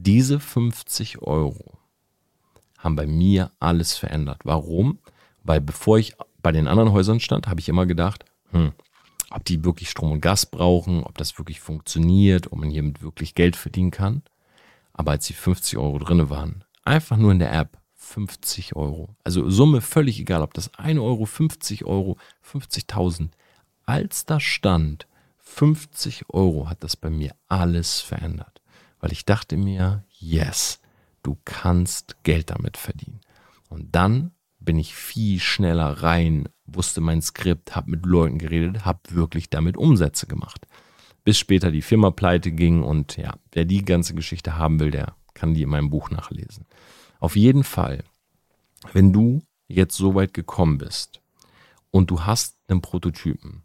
[0.05, 1.77] diese 50 Euro
[2.77, 4.41] haben bei mir alles verändert.
[4.43, 4.99] Warum?
[5.43, 8.71] Weil bevor ich bei den anderen Häusern stand, habe ich immer gedacht, hm,
[9.29, 13.35] ob die wirklich Strom und Gas brauchen, ob das wirklich funktioniert, ob man hiermit wirklich
[13.35, 14.23] Geld verdienen kann.
[14.93, 19.15] Aber als die 50 Euro drinne waren, einfach nur in der App, 50 Euro.
[19.23, 23.29] Also Summe völlig egal, ob das 1 Euro, 50 Euro, 50.000.
[23.85, 28.60] Als da stand 50 Euro, hat das bei mir alles verändert.
[29.01, 30.79] Weil ich dachte mir, yes,
[31.23, 33.19] du kannst Geld damit verdienen.
[33.67, 38.99] Und dann bin ich viel schneller rein, wusste mein Skript, habe mit Leuten geredet, habe
[39.09, 40.67] wirklich damit Umsätze gemacht.
[41.23, 45.15] Bis später die Firma pleite ging und ja, wer die ganze Geschichte haben will, der
[45.33, 46.65] kann die in meinem Buch nachlesen.
[47.19, 48.03] Auf jeden Fall,
[48.93, 51.21] wenn du jetzt so weit gekommen bist
[51.89, 53.63] und du hast einen Prototypen,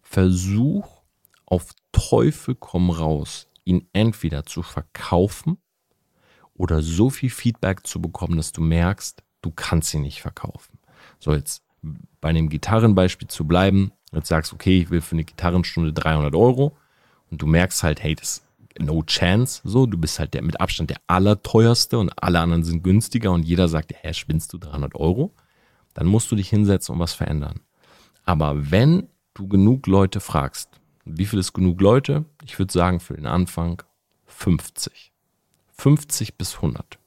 [0.00, 1.02] versuch
[1.46, 5.58] auf Teufel komm raus, ihn entweder zu verkaufen
[6.54, 10.78] oder so viel Feedback zu bekommen, dass du merkst, du kannst ihn nicht verkaufen.
[11.18, 11.62] So, jetzt
[12.20, 16.76] bei einem Gitarrenbeispiel zu bleiben, jetzt sagst, okay, ich will für eine Gitarrenstunde 300 Euro
[17.30, 18.42] und du merkst halt, hey, das
[18.78, 22.82] no chance, so, du bist halt der mit Abstand der allerteuerste und alle anderen sind
[22.82, 25.32] günstiger und jeder sagt, hä, spinnst du 300 Euro?
[25.94, 27.60] Dann musst du dich hinsetzen und was verändern.
[28.24, 30.79] Aber wenn du genug Leute fragst,
[31.18, 32.24] wie viel ist genug Leute?
[32.44, 33.82] Ich würde sagen, für den Anfang
[34.26, 35.12] 50.
[35.72, 36.98] 50 bis 100.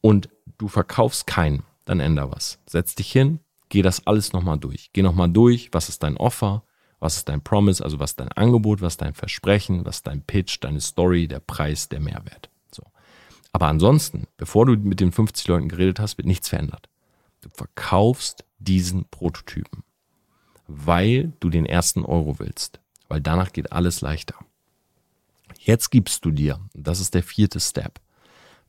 [0.00, 2.58] Und du verkaufst keinen, dann änder was.
[2.66, 4.90] Setz dich hin, geh das alles nochmal durch.
[4.92, 6.62] Geh nochmal durch, was ist dein Offer,
[7.00, 10.06] was ist dein Promise, also was ist dein Angebot, was ist dein Versprechen, was ist
[10.06, 12.50] dein Pitch, deine Story, der Preis, der Mehrwert.
[12.70, 12.82] So.
[13.52, 16.88] Aber ansonsten, bevor du mit den 50 Leuten geredet hast, wird nichts verändert.
[17.40, 19.82] Du verkaufst diesen Prototypen,
[20.68, 22.81] weil du den ersten Euro willst,
[23.12, 24.36] weil danach geht alles leichter.
[25.58, 28.00] Jetzt gibst du dir, das ist der vierte Step,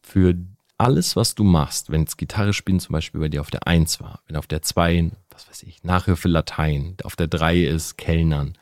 [0.01, 0.36] für
[0.77, 4.01] alles, was du machst, wenn es Gitarre spielen zum Beispiel bei dir auf der 1
[4.01, 8.58] war, wenn auf der 2, was weiß ich, Nachhilfe Latein, auf der 3 ist Kellnern,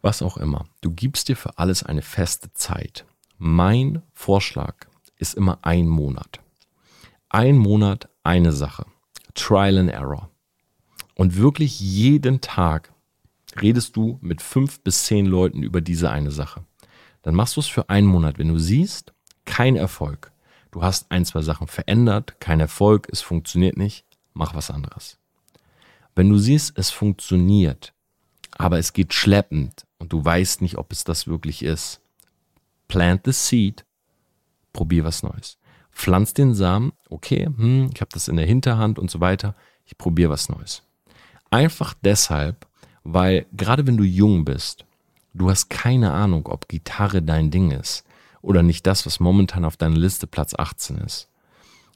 [0.00, 0.66] was auch immer.
[0.80, 3.04] Du gibst dir für alles eine feste Zeit.
[3.38, 4.74] Mein Vorschlag
[5.16, 6.40] ist immer ein Monat.
[7.28, 8.86] Ein Monat, eine Sache.
[9.34, 10.28] Trial and Error.
[11.14, 12.91] Und wirklich jeden Tag
[13.60, 16.64] redest du mit fünf bis zehn Leuten über diese eine Sache.
[17.22, 18.38] Dann machst du es für einen Monat.
[18.38, 19.12] Wenn du siehst,
[19.44, 20.32] kein Erfolg,
[20.70, 25.18] du hast ein, zwei Sachen verändert, kein Erfolg, es funktioniert nicht, mach was anderes.
[26.14, 27.94] Wenn du siehst, es funktioniert,
[28.52, 32.00] aber es geht schleppend und du weißt nicht, ob es das wirklich ist,
[32.88, 33.84] plant the seed,
[34.72, 35.58] probier was Neues.
[35.92, 39.96] Pflanz den Samen, okay, hm, ich habe das in der Hinterhand und so weiter, ich
[39.96, 40.82] probiere was Neues.
[41.50, 42.66] Einfach deshalb,
[43.04, 44.84] weil gerade wenn du jung bist,
[45.34, 48.04] du hast keine Ahnung, ob Gitarre dein Ding ist
[48.42, 51.28] oder nicht das, was momentan auf deiner Liste Platz 18 ist.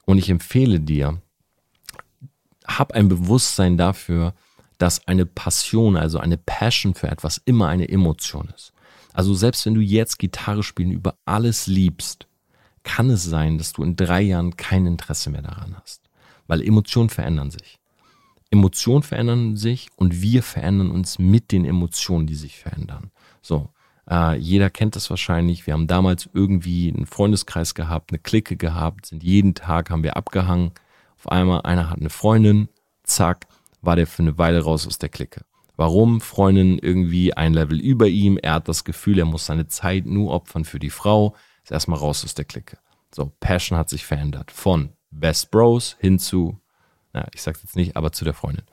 [0.05, 1.21] Und ich empfehle dir,
[2.67, 4.35] hab ein Bewusstsein dafür,
[4.79, 8.73] dass eine Passion, also eine Passion für etwas immer eine Emotion ist.
[9.13, 12.27] Also selbst wenn du jetzt Gitarre spielen über alles liebst,
[12.83, 16.03] kann es sein, dass du in drei Jahren kein Interesse mehr daran hast.
[16.47, 17.79] Weil Emotionen verändern sich.
[18.51, 23.11] Emotionen verändern sich und wir verändern uns mit den Emotionen, die sich verändern.
[23.43, 23.71] So.
[24.09, 25.67] Äh, jeder kennt das wahrscheinlich.
[25.67, 30.17] Wir haben damals irgendwie einen Freundeskreis gehabt, eine Clique gehabt, sind jeden Tag haben wir
[30.17, 30.71] abgehangen.
[31.17, 32.69] Auf einmal einer hat eine Freundin,
[33.03, 33.47] zack,
[33.83, 35.45] war der für eine Weile raus aus der Clique.
[35.77, 36.21] Warum?
[36.21, 38.39] Freundin irgendwie ein Level über ihm.
[38.39, 41.35] Er hat das Gefühl, er muss seine Zeit nur opfern für die Frau.
[41.63, 42.79] Ist erstmal raus aus der Clique.
[43.15, 44.51] So, Passion hat sich verändert.
[44.51, 46.59] Von Best Bros hin zu,
[47.17, 48.65] na, ich sag's jetzt nicht, aber zu der Freundin.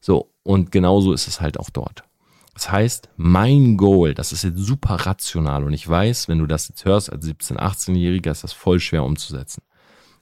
[0.00, 2.04] So, und genauso ist es halt auch dort.
[2.52, 6.68] Das heißt, mein Goal, das ist jetzt super rational und ich weiß, wenn du das
[6.68, 9.62] jetzt hörst als 17-, 18-Jähriger, ist das voll schwer umzusetzen.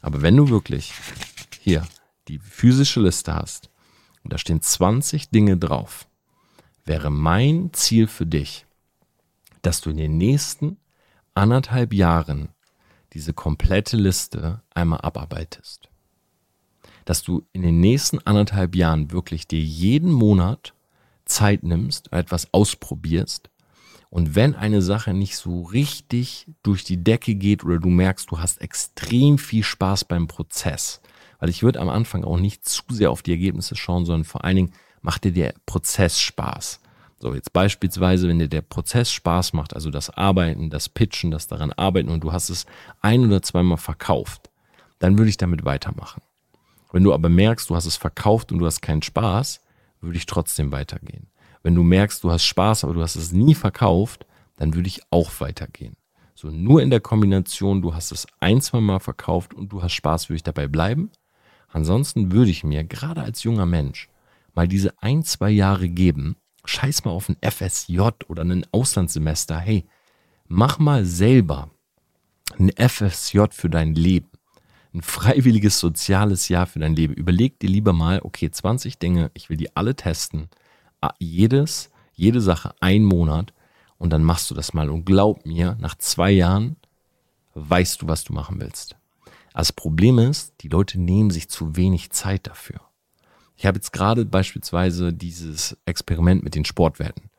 [0.00, 0.92] Aber wenn du wirklich
[1.60, 1.86] hier
[2.28, 3.70] die physische Liste hast
[4.22, 6.06] und da stehen 20 Dinge drauf,
[6.84, 8.66] wäre mein Ziel für dich,
[9.62, 10.76] dass du in den nächsten
[11.34, 12.50] anderthalb Jahren
[13.12, 15.88] diese komplette Liste einmal abarbeitest.
[17.04, 20.74] Dass du in den nächsten anderthalb Jahren wirklich dir jeden Monat
[21.24, 23.50] Zeit nimmst, etwas ausprobierst
[24.10, 28.38] Und wenn eine Sache nicht so richtig durch die Decke geht oder du merkst, du
[28.38, 31.00] hast extrem viel Spaß beim Prozess,
[31.40, 34.44] weil ich würde am Anfang auch nicht zu sehr auf die Ergebnisse schauen, sondern vor
[34.44, 36.80] allen Dingen macht dir der Prozess Spaß.
[37.18, 41.46] So, jetzt beispielsweise, wenn dir der Prozess Spaß macht, also das Arbeiten, das Pitchen, das
[41.48, 42.66] daran arbeiten und du hast es
[43.00, 44.50] ein oder zweimal verkauft,
[44.98, 46.22] dann würde ich damit weitermachen.
[46.94, 49.60] Wenn du aber merkst, du hast es verkauft und du hast keinen Spaß,
[50.00, 51.26] würde ich trotzdem weitergehen.
[51.64, 55.00] Wenn du merkst, du hast Spaß, aber du hast es nie verkauft, dann würde ich
[55.10, 55.96] auch weitergehen.
[56.36, 59.94] So nur in der Kombination, du hast es ein, zwei Mal verkauft und du hast
[59.94, 61.10] Spaß, würde ich dabei bleiben.
[61.66, 64.08] Ansonsten würde ich mir gerade als junger Mensch
[64.54, 66.36] mal diese ein, zwei Jahre geben.
[66.64, 69.58] Scheiß mal auf ein FSJ oder ein Auslandssemester.
[69.58, 69.84] Hey,
[70.46, 71.70] mach mal selber
[72.56, 74.30] ein FSJ für dein Leben.
[74.94, 77.14] Ein freiwilliges soziales Jahr für dein Leben.
[77.14, 80.48] Überleg dir lieber mal, okay, 20 Dinge, ich will die alle testen
[81.18, 83.52] jedes, jede Sache ein Monat
[83.98, 84.88] und dann machst du das mal.
[84.88, 86.76] Und glaub mir, nach zwei Jahren
[87.54, 88.96] weißt du, was du machen willst.
[89.52, 92.80] Das Problem ist, die Leute nehmen sich zu wenig Zeit dafür.
[93.56, 97.30] Ich habe jetzt gerade beispielsweise dieses Experiment mit den Sportwetten.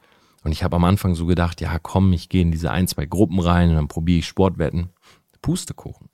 [0.43, 3.05] Und ich habe am Anfang so gedacht, ja komm, ich gehe in diese ein, zwei
[3.05, 4.91] Gruppen rein und dann probiere ich Sportwetten.
[5.41, 6.09] Pustekuchen.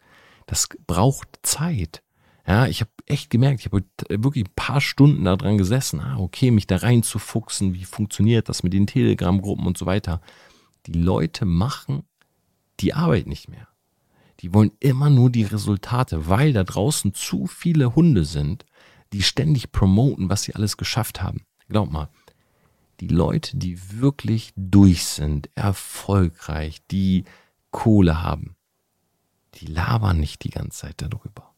[0.52, 2.04] Das braucht Zeit.
[2.46, 6.02] Ja, ich habe echt gemerkt, ich habe wirklich ein paar Stunden da dran gesessen.
[6.02, 10.20] Ah, okay, mich da reinzufuchsen, wie funktioniert das mit den Telegram-Gruppen und so weiter.
[10.88, 12.04] Die Leute machen
[12.82, 13.70] die Arbeit nicht mehr.
[14.42, 18.66] Die wollen immer nur die Resultate, weil da draußen zu viele Hunde sind,
[19.14, 21.46] die ständig promoten, was sie alles geschafft haben.
[21.70, 22.10] Glaub mal,
[23.00, 27.24] die Leute, die wirklich durch sind, erfolgreich, die
[27.70, 28.58] Kohle haben,
[29.56, 31.54] die labern nicht die ganze Zeit darüber.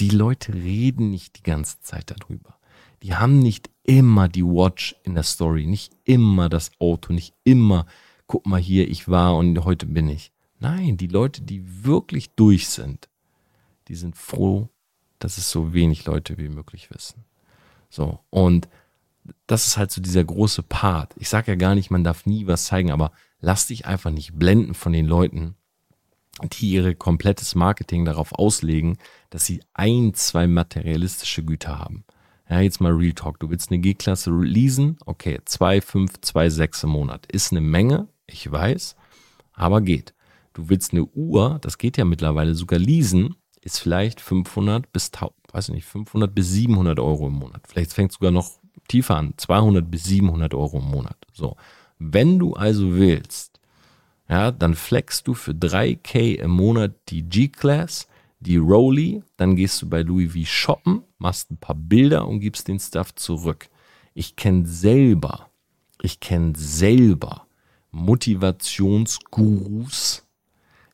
[0.00, 2.58] Die Leute reden nicht die ganze Zeit darüber.
[3.02, 7.86] Die haben nicht immer die Watch in der Story, nicht immer das Auto, nicht immer,
[8.26, 10.32] guck mal hier, ich war und heute bin ich.
[10.58, 13.08] Nein, die Leute, die wirklich durch sind,
[13.88, 14.68] die sind froh,
[15.18, 17.24] dass es so wenig Leute wie möglich wissen.
[17.88, 18.68] So, und
[19.46, 21.14] das ist halt so dieser große Part.
[21.16, 24.38] Ich sage ja gar nicht, man darf nie was zeigen, aber lass dich einfach nicht
[24.38, 25.56] blenden von den Leuten,
[26.42, 28.98] die ihre komplettes Marketing darauf auslegen,
[29.30, 32.04] dass sie ein, zwei materialistische Güter haben.
[32.48, 33.40] Ja, jetzt mal Real Talk.
[33.40, 34.98] Du willst eine G-Klasse leasen?
[35.04, 37.26] Okay, 2,5, 2,6 im Monat.
[37.26, 38.96] Ist eine Menge, ich weiß,
[39.52, 40.14] aber geht.
[40.52, 45.10] Du willst eine Uhr, das geht ja mittlerweile sogar leasen, ist vielleicht 500 bis,
[45.52, 47.62] weiß nicht, 500 bis 700 Euro im Monat.
[47.66, 51.16] Vielleicht fängt es sogar noch tiefer an, 200 bis 700 Euro im Monat.
[51.32, 51.56] So.
[51.98, 53.55] Wenn du also willst,
[54.28, 58.08] ja, dann flexst du für 3K im Monat die G-Class,
[58.40, 62.68] die Rolly, dann gehst du bei Louis V shoppen, machst ein paar Bilder und gibst
[62.68, 63.68] den Stuff zurück.
[64.14, 65.50] Ich kenne selber,
[66.02, 67.46] ich kenne selber
[67.92, 70.26] Motivationsgurus,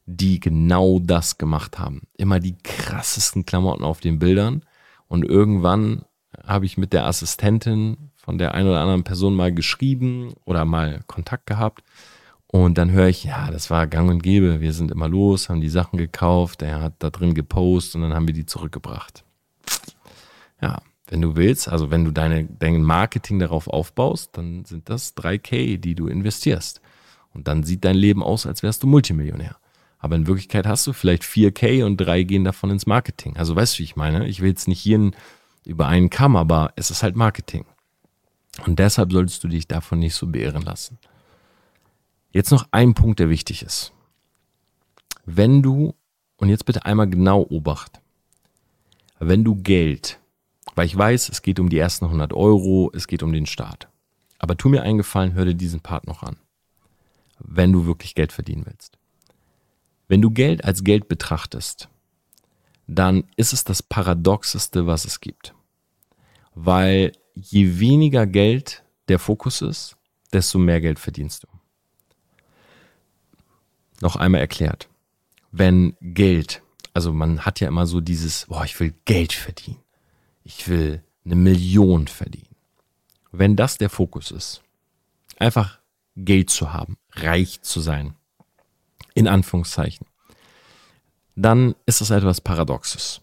[0.07, 2.03] die genau das gemacht haben.
[2.17, 4.65] Immer die krassesten Klamotten auf den Bildern
[5.09, 6.05] und irgendwann
[6.47, 11.01] habe ich mit der Assistentin von der einen oder anderen Person mal geschrieben oder mal
[11.07, 11.83] Kontakt gehabt
[12.53, 14.61] und dann höre ich, ja, das war gang und gäbe.
[14.61, 18.15] Wir sind immer los, haben die Sachen gekauft, er hat da drin gepostet und dann
[18.15, 19.25] haben wir die zurückgebracht.
[20.61, 25.17] Ja, wenn du willst, also wenn du deine, dein Marketing darauf aufbaust, dann sind das
[25.17, 26.83] 3K, die du investierst.
[27.33, 29.57] Und dann sieht dein Leben aus, als wärst du Multimillionär.
[29.99, 33.39] Aber in Wirklichkeit hast du vielleicht 4K und drei gehen davon ins Marketing.
[33.39, 34.29] Also weißt du, wie ich meine?
[34.29, 35.11] Ich will jetzt nicht hier
[35.65, 37.65] über einen Kamm, aber es ist halt Marketing.
[38.67, 40.99] Und deshalb solltest du dich davon nicht so beehren lassen.
[42.33, 43.93] Jetzt noch ein Punkt, der wichtig ist.
[45.27, 45.95] Wenn du,
[46.39, 48.01] und jetzt bitte einmal genau Obacht,
[49.19, 50.19] wenn du Geld,
[50.75, 53.89] weil ich weiß, es geht um die ersten 100 Euro, es geht um den Start.
[54.39, 56.37] Aber tu mir einen Gefallen, hör dir diesen Part noch an.
[57.39, 58.97] Wenn du wirklich Geld verdienen willst.
[60.09, 61.91] Wenn du Geld als Geld betrachtest,
[62.87, 65.55] dann ist es das Paradoxeste, was es gibt.
[66.55, 69.97] Weil je weniger Geld der Fokus ist,
[70.33, 71.52] desto mehr Geld verdienst du
[74.03, 74.89] noch einmal erklärt.
[75.53, 76.61] Wenn Geld,
[76.93, 79.79] also man hat ja immer so dieses, boah, ich will Geld verdienen.
[80.43, 82.55] Ich will eine Million verdienen.
[83.31, 84.63] Wenn das der Fokus ist,
[85.39, 85.79] einfach
[86.17, 88.15] Geld zu haben, reich zu sein,
[89.15, 90.07] in Anführungszeichen,
[91.37, 93.21] dann ist das etwas Paradoxes.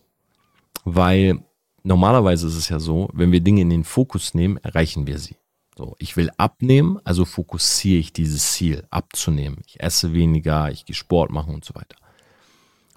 [0.86, 1.44] Weil
[1.84, 5.36] normalerweise ist es ja so, wenn wir Dinge in den Fokus nehmen, erreichen wir sie.
[5.80, 9.62] So, ich will abnehmen, also fokussiere ich dieses Ziel, abzunehmen.
[9.66, 11.96] Ich esse weniger, ich gehe Sport machen und so weiter.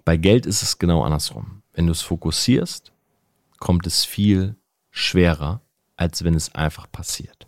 [0.04, 1.62] Bei Geld ist es genau andersrum.
[1.74, 2.92] Wenn du es fokussierst,
[3.60, 4.56] kommt es viel
[4.90, 5.62] schwerer,
[5.94, 7.46] als wenn es einfach passiert.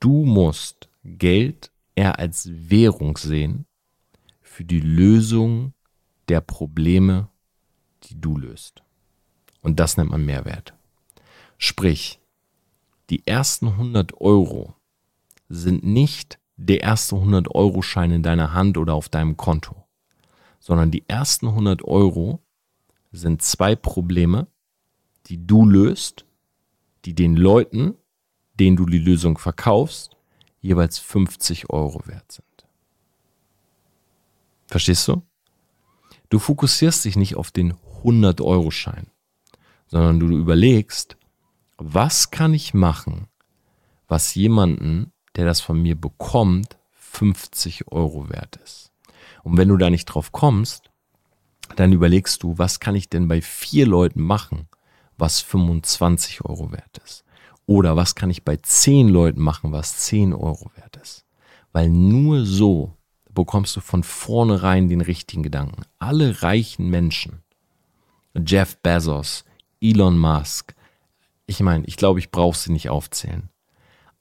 [0.00, 3.66] Du musst Geld eher als Währung sehen
[4.42, 5.74] für die Lösung
[6.28, 7.28] der Probleme,
[8.02, 8.82] die du löst.
[9.60, 10.74] Und das nennt man Mehrwert.
[11.56, 12.18] Sprich,
[13.10, 14.74] die ersten 100 Euro
[15.48, 19.84] sind nicht der erste 100 Euro Schein in deiner Hand oder auf deinem Konto,
[20.60, 22.40] sondern die ersten 100 Euro
[23.12, 24.46] sind zwei Probleme,
[25.26, 26.24] die du löst,
[27.04, 27.94] die den Leuten,
[28.58, 30.16] denen du die Lösung verkaufst,
[30.60, 32.44] jeweils 50 Euro wert sind.
[34.66, 35.22] Verstehst du?
[36.30, 39.06] Du fokussierst dich nicht auf den 100-Euro-Schein,
[39.86, 41.16] sondern du überlegst,
[41.76, 43.28] was kann ich machen,
[44.08, 48.92] was jemanden, der das von mir bekommt, 50 Euro wert ist.
[49.42, 50.90] Und wenn du da nicht drauf kommst,
[51.76, 54.68] dann überlegst du, was kann ich denn bei vier Leuten machen,
[55.16, 57.24] was 25 Euro wert ist.
[57.66, 61.24] Oder was kann ich bei zehn Leuten machen, was 10 Euro wert ist.
[61.72, 62.96] Weil nur so
[63.32, 65.82] bekommst du von vornherein den richtigen Gedanken.
[65.98, 67.42] Alle reichen Menschen,
[68.34, 69.44] Jeff Bezos,
[69.80, 70.74] Elon Musk,
[71.46, 73.50] ich meine, ich glaube, ich brauche sie nicht aufzählen.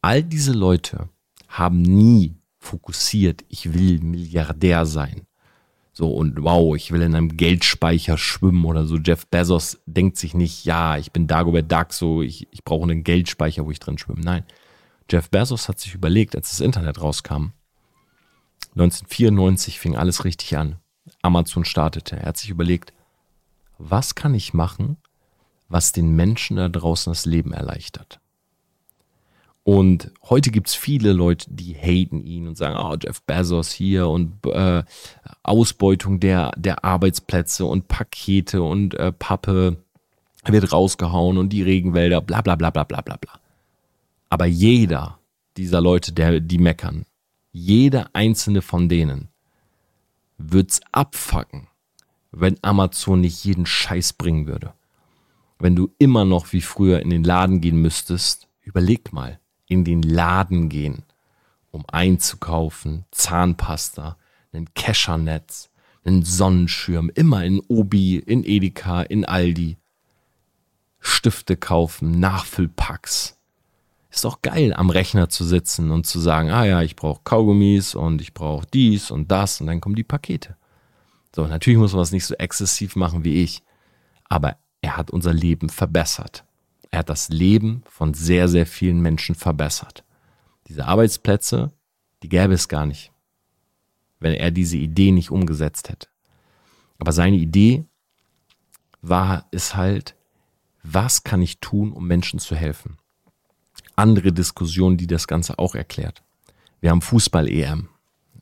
[0.01, 1.09] All diese Leute
[1.47, 5.27] haben nie fokussiert, ich will Milliardär sein.
[5.95, 8.97] So und wow, ich will in einem Geldspeicher schwimmen oder so.
[8.97, 13.03] Jeff Bezos denkt sich nicht, ja, ich bin Dagobert Duck, so ich, ich brauche einen
[13.03, 14.21] Geldspeicher, wo ich drin schwimme.
[14.21, 14.43] Nein,
[15.09, 17.51] Jeff Bezos hat sich überlegt, als das Internet rauskam,
[18.71, 20.77] 1994 fing alles richtig an.
[21.21, 22.15] Amazon startete.
[22.15, 22.91] Er hat sich überlegt,
[23.77, 24.97] was kann ich machen,
[25.73, 28.19] was den Menschen da draußen das Leben erleichtert?
[29.63, 34.45] Und heute gibt's viele Leute, die haten ihn und sagen, oh, Jeff Bezos hier und
[34.45, 34.83] äh,
[35.41, 39.77] Ausbeutung der, der Arbeitsplätze und Pakete und äh, Pappe
[40.45, 43.39] wird rausgehauen und die Regenwälder, bla bla bla bla bla bla bla.
[44.29, 45.19] Aber jeder
[45.55, 47.05] dieser Leute, der, die meckern,
[47.51, 49.29] jeder einzelne von denen
[50.37, 51.67] wird's abfacken,
[52.31, 54.73] wenn Amazon nicht jeden Scheiß bringen würde.
[55.63, 60.01] Wenn du immer noch wie früher in den Laden gehen müsstest, überleg mal, in den
[60.01, 61.03] Laden gehen,
[61.71, 64.17] um einzukaufen, Zahnpasta,
[64.51, 65.69] ein Keschernetz,
[66.03, 69.77] einen Sonnenschirm, immer in Obi, in Edeka, in Aldi.
[70.99, 73.37] Stifte kaufen, Nachfüllpacks,
[74.09, 77.95] ist doch geil, am Rechner zu sitzen und zu sagen, ah ja, ich brauche Kaugummis
[77.95, 80.57] und ich brauche dies und das und dann kommen die Pakete.
[81.33, 83.63] So, natürlich muss man das nicht so exzessiv machen wie ich,
[84.27, 86.45] aber er hat unser Leben verbessert.
[86.91, 90.03] Er hat das Leben von sehr, sehr vielen Menschen verbessert.
[90.67, 91.71] Diese Arbeitsplätze,
[92.21, 93.11] die gäbe es gar nicht,
[94.19, 96.07] wenn er diese Idee nicht umgesetzt hätte.
[96.99, 97.85] Aber seine Idee
[99.01, 100.15] war es halt,
[100.83, 102.97] was kann ich tun, um Menschen zu helfen?
[103.95, 106.23] andere Diskussion, die das Ganze auch erklärt.
[106.81, 107.89] Wir haben Fußball-EM.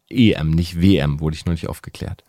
[0.09, 2.23] EM, nicht WM, wurde ich nicht aufgeklärt.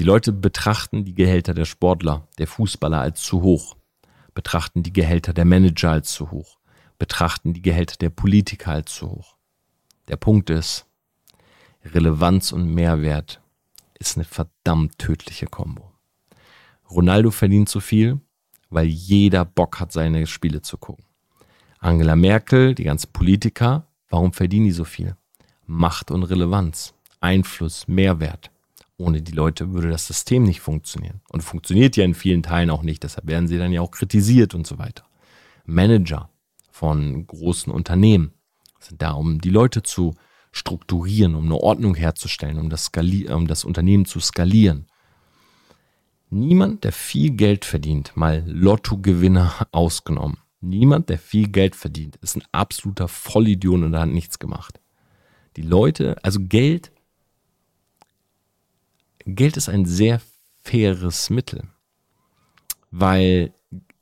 [0.00, 3.76] Die Leute betrachten die Gehälter der Sportler, der Fußballer als zu hoch,
[4.32, 6.58] betrachten die Gehälter der Manager als zu hoch,
[6.98, 9.36] betrachten die Gehälter der Politiker als zu hoch.
[10.08, 10.86] Der Punkt ist,
[11.84, 13.42] Relevanz und Mehrwert
[13.98, 15.92] ist eine verdammt tödliche Kombo.
[16.90, 18.22] Ronaldo verdient zu viel,
[18.70, 21.04] weil jeder Bock hat, seine Spiele zu gucken.
[21.78, 25.14] Angela Merkel, die ganzen Politiker, warum verdienen die so viel?
[25.66, 28.50] Macht und Relevanz, Einfluss, Mehrwert.
[29.00, 31.20] Ohne die Leute würde das System nicht funktionieren.
[31.30, 34.54] Und funktioniert ja in vielen Teilen auch nicht, deshalb werden sie dann ja auch kritisiert
[34.54, 35.04] und so weiter.
[35.64, 36.30] Manager
[36.70, 38.32] von großen Unternehmen
[38.78, 40.14] sind da, um die Leute zu
[40.52, 42.90] strukturieren, um eine Ordnung herzustellen, um das,
[43.28, 44.86] um das Unternehmen zu skalieren.
[46.28, 52.44] Niemand, der viel Geld verdient, mal Lottogewinner ausgenommen, Niemand, der viel Geld verdient, ist ein
[52.52, 54.78] absoluter Vollidiot und hat nichts gemacht.
[55.56, 56.92] Die Leute, also Geld,
[59.34, 60.20] Geld ist ein sehr
[60.62, 61.64] faires Mittel.
[62.90, 63.52] Weil,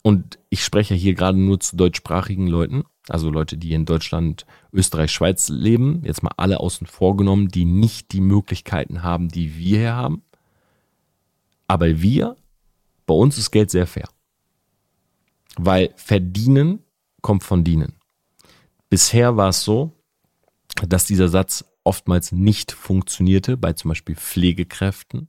[0.03, 5.13] und ich spreche hier gerade nur zu deutschsprachigen Leuten, also Leute, die in Deutschland, Österreich,
[5.13, 9.79] Schweiz leben, jetzt mal alle außen vor genommen, die nicht die Möglichkeiten haben, die wir
[9.79, 10.23] hier haben.
[11.67, 12.37] Aber wir,
[13.07, 14.09] bei uns ist Geld sehr fair.
[15.57, 16.81] Weil verdienen
[17.21, 17.95] kommt von dienen.
[18.91, 19.93] Bisher war es so,
[20.87, 25.29] dass dieser Satz oftmals nicht funktionierte bei zum Beispiel Pflegekräften,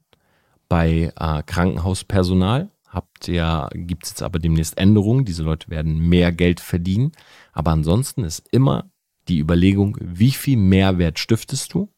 [0.68, 2.70] bei äh, Krankenhauspersonal.
[2.86, 5.24] Habt ja, gibt es jetzt aber demnächst Änderungen.
[5.24, 7.12] Diese Leute werden mehr Geld verdienen.
[7.54, 8.90] Aber ansonsten ist immer
[9.28, 11.88] die Überlegung, wie viel Mehrwert stiftest du?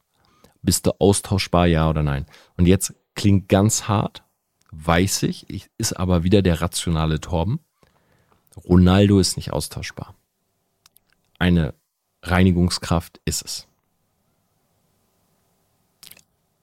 [0.62, 2.26] Bist du austauschbar, ja oder nein?
[2.56, 4.22] Und jetzt klingt ganz hart,
[4.70, 7.58] weiß ich, ist aber wieder der rationale Torben.
[8.64, 10.14] Ronaldo ist nicht austauschbar.
[11.40, 11.74] Eine
[12.22, 13.66] Reinigungskraft ist es.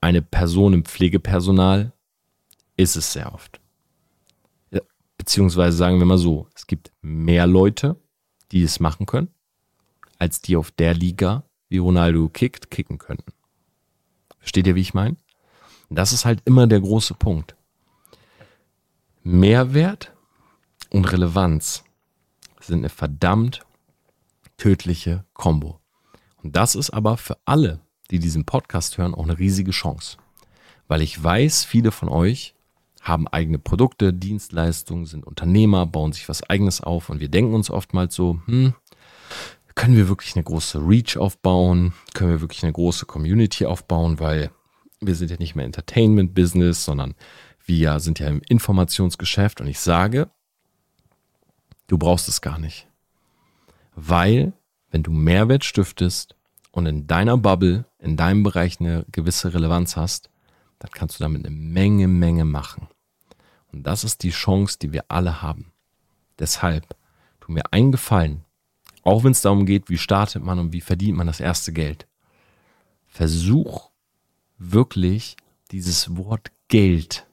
[0.02, 1.94] Eine Person im Pflegepersonal
[2.78, 3.60] ist es sehr oft.
[5.18, 7.98] Beziehungsweise sagen wir mal so, es gibt mehr Leute,
[8.52, 9.28] die es machen können,
[10.18, 13.34] als die auf der Liga, wie Ronaldo kickt, kicken könnten.
[14.40, 15.18] Versteht ihr, wie ich meine?
[15.90, 17.56] Das ist halt immer der große Punkt.
[19.24, 20.14] Mehrwert
[20.90, 21.84] und Relevanz
[22.62, 23.66] sind eine verdammt
[24.58, 25.80] tödliche Kombo.
[26.42, 27.82] Und das ist aber für alle,
[28.12, 30.18] die diesen Podcast hören, auch eine riesige Chance.
[30.88, 32.56] Weil ich weiß, viele von euch
[33.02, 37.70] haben eigene Produkte, Dienstleistungen, sind Unternehmer, bauen sich was eigenes auf und wir denken uns
[37.70, 38.74] oftmals so, hm,
[39.76, 41.94] können wir wirklich eine große Reach aufbauen?
[42.14, 44.20] Können wir wirklich eine große Community aufbauen?
[44.20, 44.52] Weil
[45.00, 47.16] wir sind ja nicht mehr Entertainment-Business, sondern
[47.66, 50.30] wir sind ja im Informationsgeschäft und ich sage,
[51.88, 52.88] du brauchst es gar nicht.
[53.96, 54.52] Weil,
[54.92, 56.36] wenn du Mehrwert stiftest
[56.72, 60.30] und in deiner Bubble, in deinem Bereich eine gewisse Relevanz hast,
[60.80, 62.88] dann kannst du damit eine Menge, Menge machen.
[63.72, 65.72] Und das ist die Chance, die wir alle haben.
[66.40, 66.96] Deshalb,
[67.42, 68.46] tu mir einen Gefallen,
[69.04, 72.08] auch wenn es darum geht, wie startet man und wie verdient man das erste Geld.
[73.08, 73.90] Versuch
[74.58, 75.36] wirklich
[75.72, 77.26] dieses Wort Geld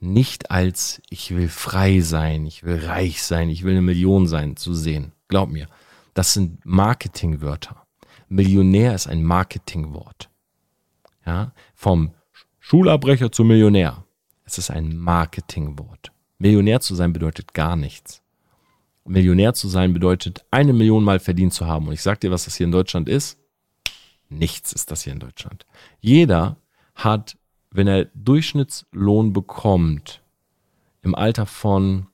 [0.00, 4.56] nicht als ich will frei sein, ich will reich sein, ich will eine Million sein
[4.56, 5.12] zu sehen.
[5.28, 5.66] Glaub mir,
[6.14, 7.87] das sind Marketingwörter.
[8.28, 10.30] Millionär ist ein Marketingwort.
[11.24, 12.12] Ja, vom
[12.60, 14.04] Schulabbrecher zum Millionär.
[14.44, 16.12] Es ist ein Marketingwort.
[16.38, 18.22] Millionär zu sein bedeutet gar nichts.
[19.04, 21.86] Millionär zu sein bedeutet, eine Million mal verdient zu haben.
[21.86, 23.38] Und ich sag dir, was das hier in Deutschland ist.
[24.28, 25.66] Nichts ist das hier in Deutschland.
[26.00, 26.56] Jeder
[26.94, 27.38] hat,
[27.70, 30.22] wenn er Durchschnittslohn bekommt,
[31.02, 32.08] im Alter von,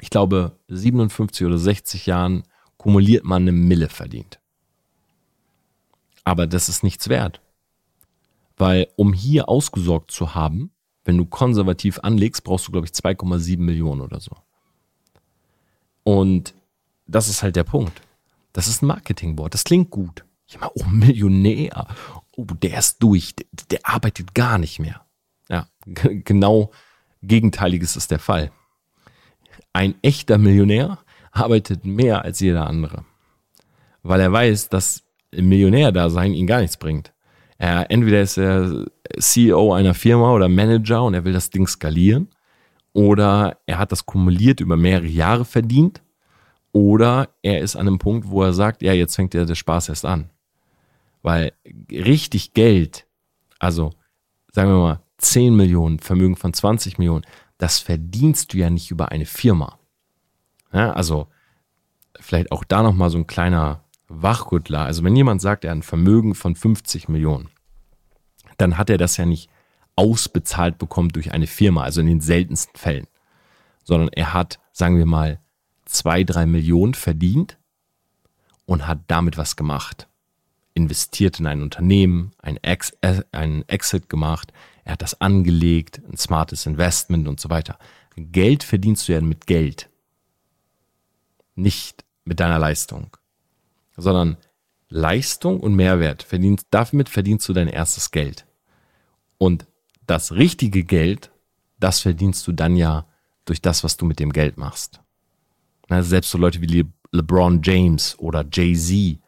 [0.00, 2.42] ich glaube, 57 oder 60 Jahren,
[2.76, 4.40] kumuliert man eine Mille verdient.
[6.24, 7.40] Aber das ist nichts wert.
[8.56, 10.70] Weil um hier ausgesorgt zu haben,
[11.04, 14.32] wenn du konservativ anlegst, brauchst du, glaube ich, 2,7 Millionen oder so.
[16.02, 16.54] Und
[17.06, 18.00] das ist halt der Punkt.
[18.52, 19.52] Das ist ein Marketingwort.
[19.52, 20.24] Das klingt gut.
[20.46, 21.86] Ich meine, oh, Millionär.
[22.36, 23.34] Oh, der ist durch.
[23.36, 25.04] Der, der arbeitet gar nicht mehr.
[25.48, 26.70] Ja, genau
[27.22, 28.50] Gegenteiliges ist der Fall.
[29.72, 30.98] Ein echter Millionär
[31.32, 33.04] arbeitet mehr als jeder andere.
[34.02, 35.02] Weil er weiß, dass
[35.40, 37.12] Millionär-Dasein ihn gar nichts bringt.
[37.58, 38.86] Er, entweder ist er
[39.18, 42.28] CEO einer Firma oder Manager und er will das Ding skalieren
[42.92, 46.02] oder er hat das kumuliert über mehrere Jahre verdient
[46.72, 49.90] oder er ist an einem Punkt, wo er sagt, ja, jetzt fängt ja der Spaß
[49.90, 50.30] erst an.
[51.22, 51.52] Weil
[51.90, 53.06] richtig Geld,
[53.58, 53.90] also
[54.52, 57.24] sagen wir mal 10 Millionen, Vermögen von 20 Millionen,
[57.58, 59.78] das verdienst du ja nicht über eine Firma.
[60.72, 61.28] Ja, also
[62.18, 64.80] vielleicht auch da nochmal so ein kleiner Wachrüttler.
[64.80, 67.48] Also wenn jemand sagt, er hat ein Vermögen von 50 Millionen,
[68.58, 69.50] dann hat er das ja nicht
[69.96, 73.06] ausbezahlt bekommen durch eine Firma, also in den seltensten Fällen,
[73.84, 75.40] sondern er hat, sagen wir mal,
[75.84, 77.58] zwei, drei Millionen verdient
[78.66, 80.08] und hat damit was gemacht.
[80.74, 84.52] Investiert in ein Unternehmen, ein, Ex äh, einen Exit gemacht,
[84.84, 87.78] er hat das angelegt, ein smartes Investment und so weiter.
[88.16, 89.88] Geld verdienst du ja mit Geld,
[91.54, 93.16] nicht mit deiner Leistung
[93.96, 94.36] sondern
[94.88, 96.22] Leistung und Mehrwert.
[96.22, 98.46] Verdienst, damit verdienst du dein erstes Geld.
[99.38, 99.66] Und
[100.06, 101.30] das richtige Geld,
[101.78, 103.06] das verdienst du dann ja
[103.44, 105.00] durch das, was du mit dem Geld machst.
[105.88, 109.20] Also selbst so Leute wie Le LeBron James oder Jay-Z.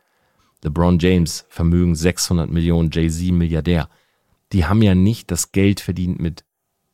[0.65, 3.89] LeBron James Vermögen 600 Millionen, Jay-Z Milliardär.
[4.53, 6.45] Die haben ja nicht das Geld verdient mit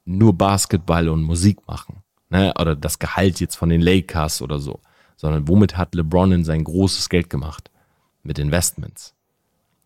[0.04, 2.02] nur Basketball und Musik machen.
[2.28, 2.52] Ne?
[2.58, 4.80] Oder das Gehalt jetzt von den Lakers oder so
[5.22, 7.70] sondern womit hat LeBron in sein großes Geld gemacht?
[8.24, 9.14] Mit Investments,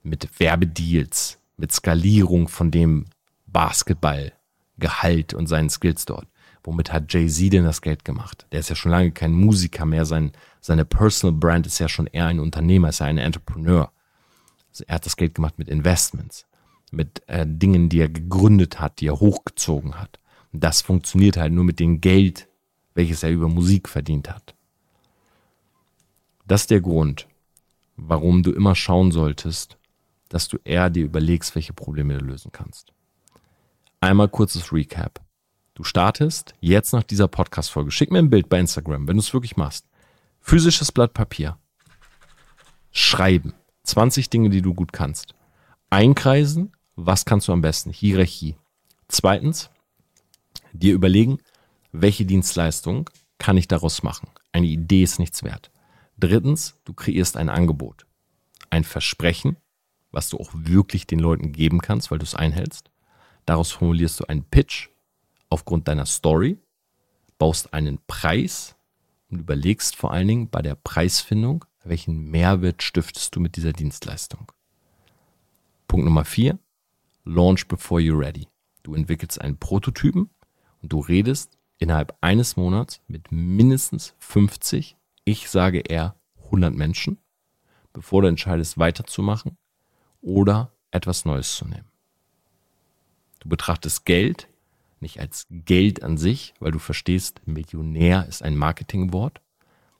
[0.02, 3.04] mit Werbedeals, mit Skalierung von dem
[3.44, 6.26] Basketballgehalt und seinen Skills dort.
[6.62, 8.46] Womit hat Jay-Z denn das Geld gemacht?
[8.50, 10.06] Der ist ja schon lange kein Musiker mehr.
[10.06, 10.32] Sein,
[10.62, 13.92] seine Personal Brand ist ja schon eher ein Unternehmer, ist ja ein Entrepreneur.
[14.70, 16.46] Also er hat das Geld gemacht mit Investments,
[16.90, 20.18] mit äh, Dingen, die er gegründet hat, die er hochgezogen hat.
[20.54, 22.48] Und das funktioniert halt nur mit dem Geld,
[22.94, 24.55] welches er über Musik verdient hat.
[26.46, 27.26] Das ist der Grund,
[27.96, 29.78] warum du immer schauen solltest,
[30.28, 32.92] dass du eher dir überlegst, welche Probleme du lösen kannst.
[34.00, 35.20] Einmal kurzes Recap.
[35.74, 37.90] Du startest jetzt nach dieser Podcast-Folge.
[37.90, 39.86] Schick mir ein Bild bei Instagram, wenn du es wirklich machst.
[40.40, 41.58] Physisches Blatt Papier.
[42.92, 43.54] Schreiben.
[43.82, 45.34] 20 Dinge, die du gut kannst.
[45.90, 46.72] Einkreisen.
[46.94, 47.90] Was kannst du am besten?
[47.90, 48.56] Hierarchie.
[49.08, 49.70] Zweitens,
[50.72, 51.38] dir überlegen,
[51.90, 54.28] welche Dienstleistung kann ich daraus machen?
[54.52, 55.70] Eine Idee ist nichts wert.
[56.18, 58.06] Drittens, du kreierst ein Angebot,
[58.70, 59.56] ein Versprechen,
[60.10, 62.90] was du auch wirklich den Leuten geben kannst, weil du es einhältst.
[63.44, 64.88] Daraus formulierst du einen Pitch
[65.50, 66.58] aufgrund deiner Story,
[67.38, 68.76] baust einen Preis
[69.28, 74.50] und überlegst vor allen Dingen bei der Preisfindung, welchen Mehrwert stiftest du mit dieser Dienstleistung.
[75.86, 76.58] Punkt Nummer vier,
[77.24, 78.48] launch before you're ready.
[78.82, 80.30] Du entwickelst einen Prototypen
[80.80, 84.96] und du redest innerhalb eines Monats mit mindestens 50,
[85.26, 86.14] ich sage eher
[86.44, 87.18] 100 Menschen,
[87.92, 89.58] bevor du entscheidest weiterzumachen
[90.22, 91.90] oder etwas Neues zu nehmen.
[93.40, 94.48] Du betrachtest Geld
[95.00, 99.42] nicht als Geld an sich, weil du verstehst, Millionär ist ein Marketingwort,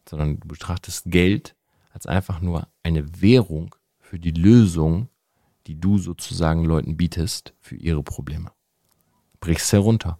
[0.08, 1.54] sondern du betrachtest Geld
[1.92, 5.08] als einfach nur eine Währung für die Lösung,
[5.66, 8.52] die du sozusagen Leuten bietest für ihre Probleme.
[9.40, 10.18] Brichst herunter.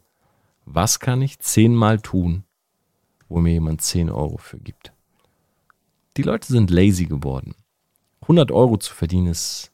[0.64, 2.44] Was kann ich zehnmal tun,
[3.28, 4.92] wo mir jemand zehn Euro für gibt?
[6.16, 7.54] Die Leute sind lazy geworden.
[8.22, 9.70] 100 Euro zu verdienen ist,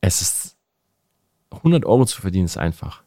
[0.00, 0.56] es ist,
[1.50, 3.02] 100 Euro zu verdienen ist einfach.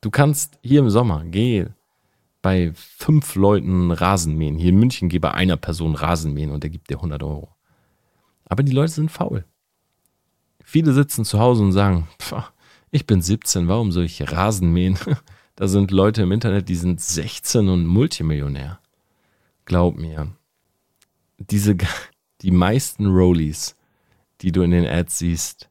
[0.00, 1.66] Du kannst hier im Sommer, geh
[2.42, 4.56] bei fünf Leuten Rasen mähen.
[4.56, 7.54] Hier in München geh bei einer Person Rasen mähen und der gibt dir 100 Euro.
[8.46, 9.44] Aber die Leute sind faul.
[10.64, 12.08] Viele sitzen zu Hause und sagen,
[12.90, 14.98] ich bin 17, warum soll ich Rasen mähen?
[15.56, 18.80] Da sind Leute im Internet, die sind 16 und Multimillionär.
[19.66, 20.34] Glaub mir,
[21.40, 21.76] diese,
[22.42, 23.76] die meisten Rollies,
[24.40, 25.70] die du in den Ads siehst,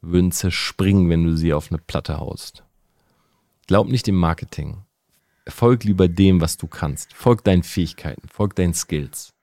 [0.00, 2.64] würden zerspringen, wenn du sie auf eine Platte haust.
[3.66, 4.84] Glaub nicht dem Marketing.
[5.46, 7.12] Folg lieber dem, was du kannst.
[7.12, 9.34] Folg deinen Fähigkeiten, folg deinen Skills.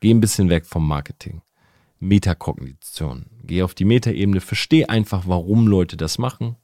[0.00, 1.42] Geh ein bisschen weg vom Marketing.
[2.00, 3.26] Metakognition.
[3.44, 6.56] Geh auf die Metaebene, versteh einfach, warum Leute das machen.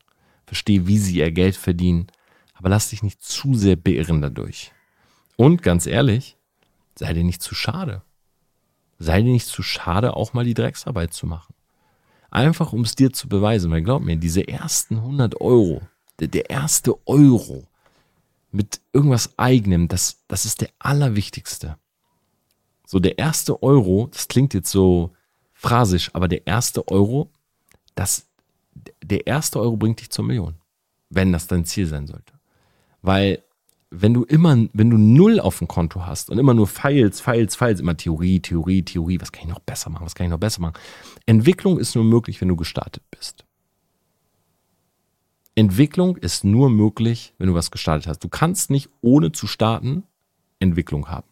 [0.47, 2.09] Versteh, wie sie ihr Geld verdienen.
[2.55, 4.73] Aber lass dich nicht zu sehr beirren dadurch.
[5.37, 6.37] Und ganz ehrlich,
[6.97, 8.03] sei dir nicht zu schade.
[8.99, 11.55] Sei dir nicht zu schade, auch mal die Drecksarbeit zu machen.
[12.31, 15.81] Einfach um es dir zu beweisen, weil glaub mir, diese ersten 100 Euro,
[16.19, 17.65] der, der erste Euro
[18.51, 21.79] mit irgendwas eigenem, das, das ist der allerwichtigste.
[22.87, 25.15] So, der erste Euro, das klingt jetzt so
[25.53, 27.31] phrasisch, aber der erste Euro,
[27.95, 28.27] das,
[29.03, 30.55] der erste Euro bringt dich zur Million.
[31.11, 32.33] Wenn das dein Ziel sein sollte.
[33.03, 33.43] Weil,
[33.91, 37.57] wenn du immer, wenn du null auf dem Konto hast und immer nur Files, Files,
[37.57, 40.39] Files, immer Theorie, Theorie, Theorie, was kann ich noch besser machen, was kann ich noch
[40.39, 40.75] besser machen?
[41.27, 43.45] Entwicklung ist nur möglich, wenn du gestartet bist.
[45.55, 48.23] Entwicklung ist nur möglich, wenn du was gestartet hast.
[48.23, 50.05] Du kannst nicht ohne zu starten
[50.61, 51.27] Entwicklung haben.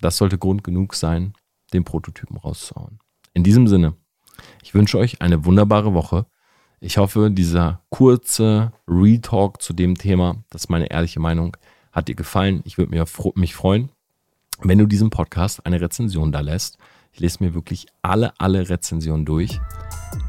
[0.00, 1.34] Das sollte Grund genug sein,
[1.72, 2.98] den Prototypen rauszuhauen.
[3.34, 3.94] In diesem Sinne,
[4.62, 6.26] ich wünsche euch eine wunderbare Woche.
[6.80, 11.56] Ich hoffe, dieser kurze Retalk zu dem Thema, das ist meine ehrliche Meinung,
[11.90, 12.60] hat dir gefallen.
[12.64, 13.02] Ich würde
[13.36, 13.90] mich freuen,
[14.60, 16.76] wenn du diesem Podcast eine Rezension da lässt.
[17.12, 19.58] Ich lese mir wirklich alle, alle Rezensionen durch.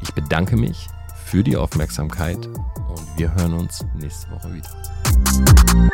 [0.00, 0.86] Ich bedanke mich
[1.26, 5.90] für die Aufmerksamkeit und wir hören uns nächste Woche wieder.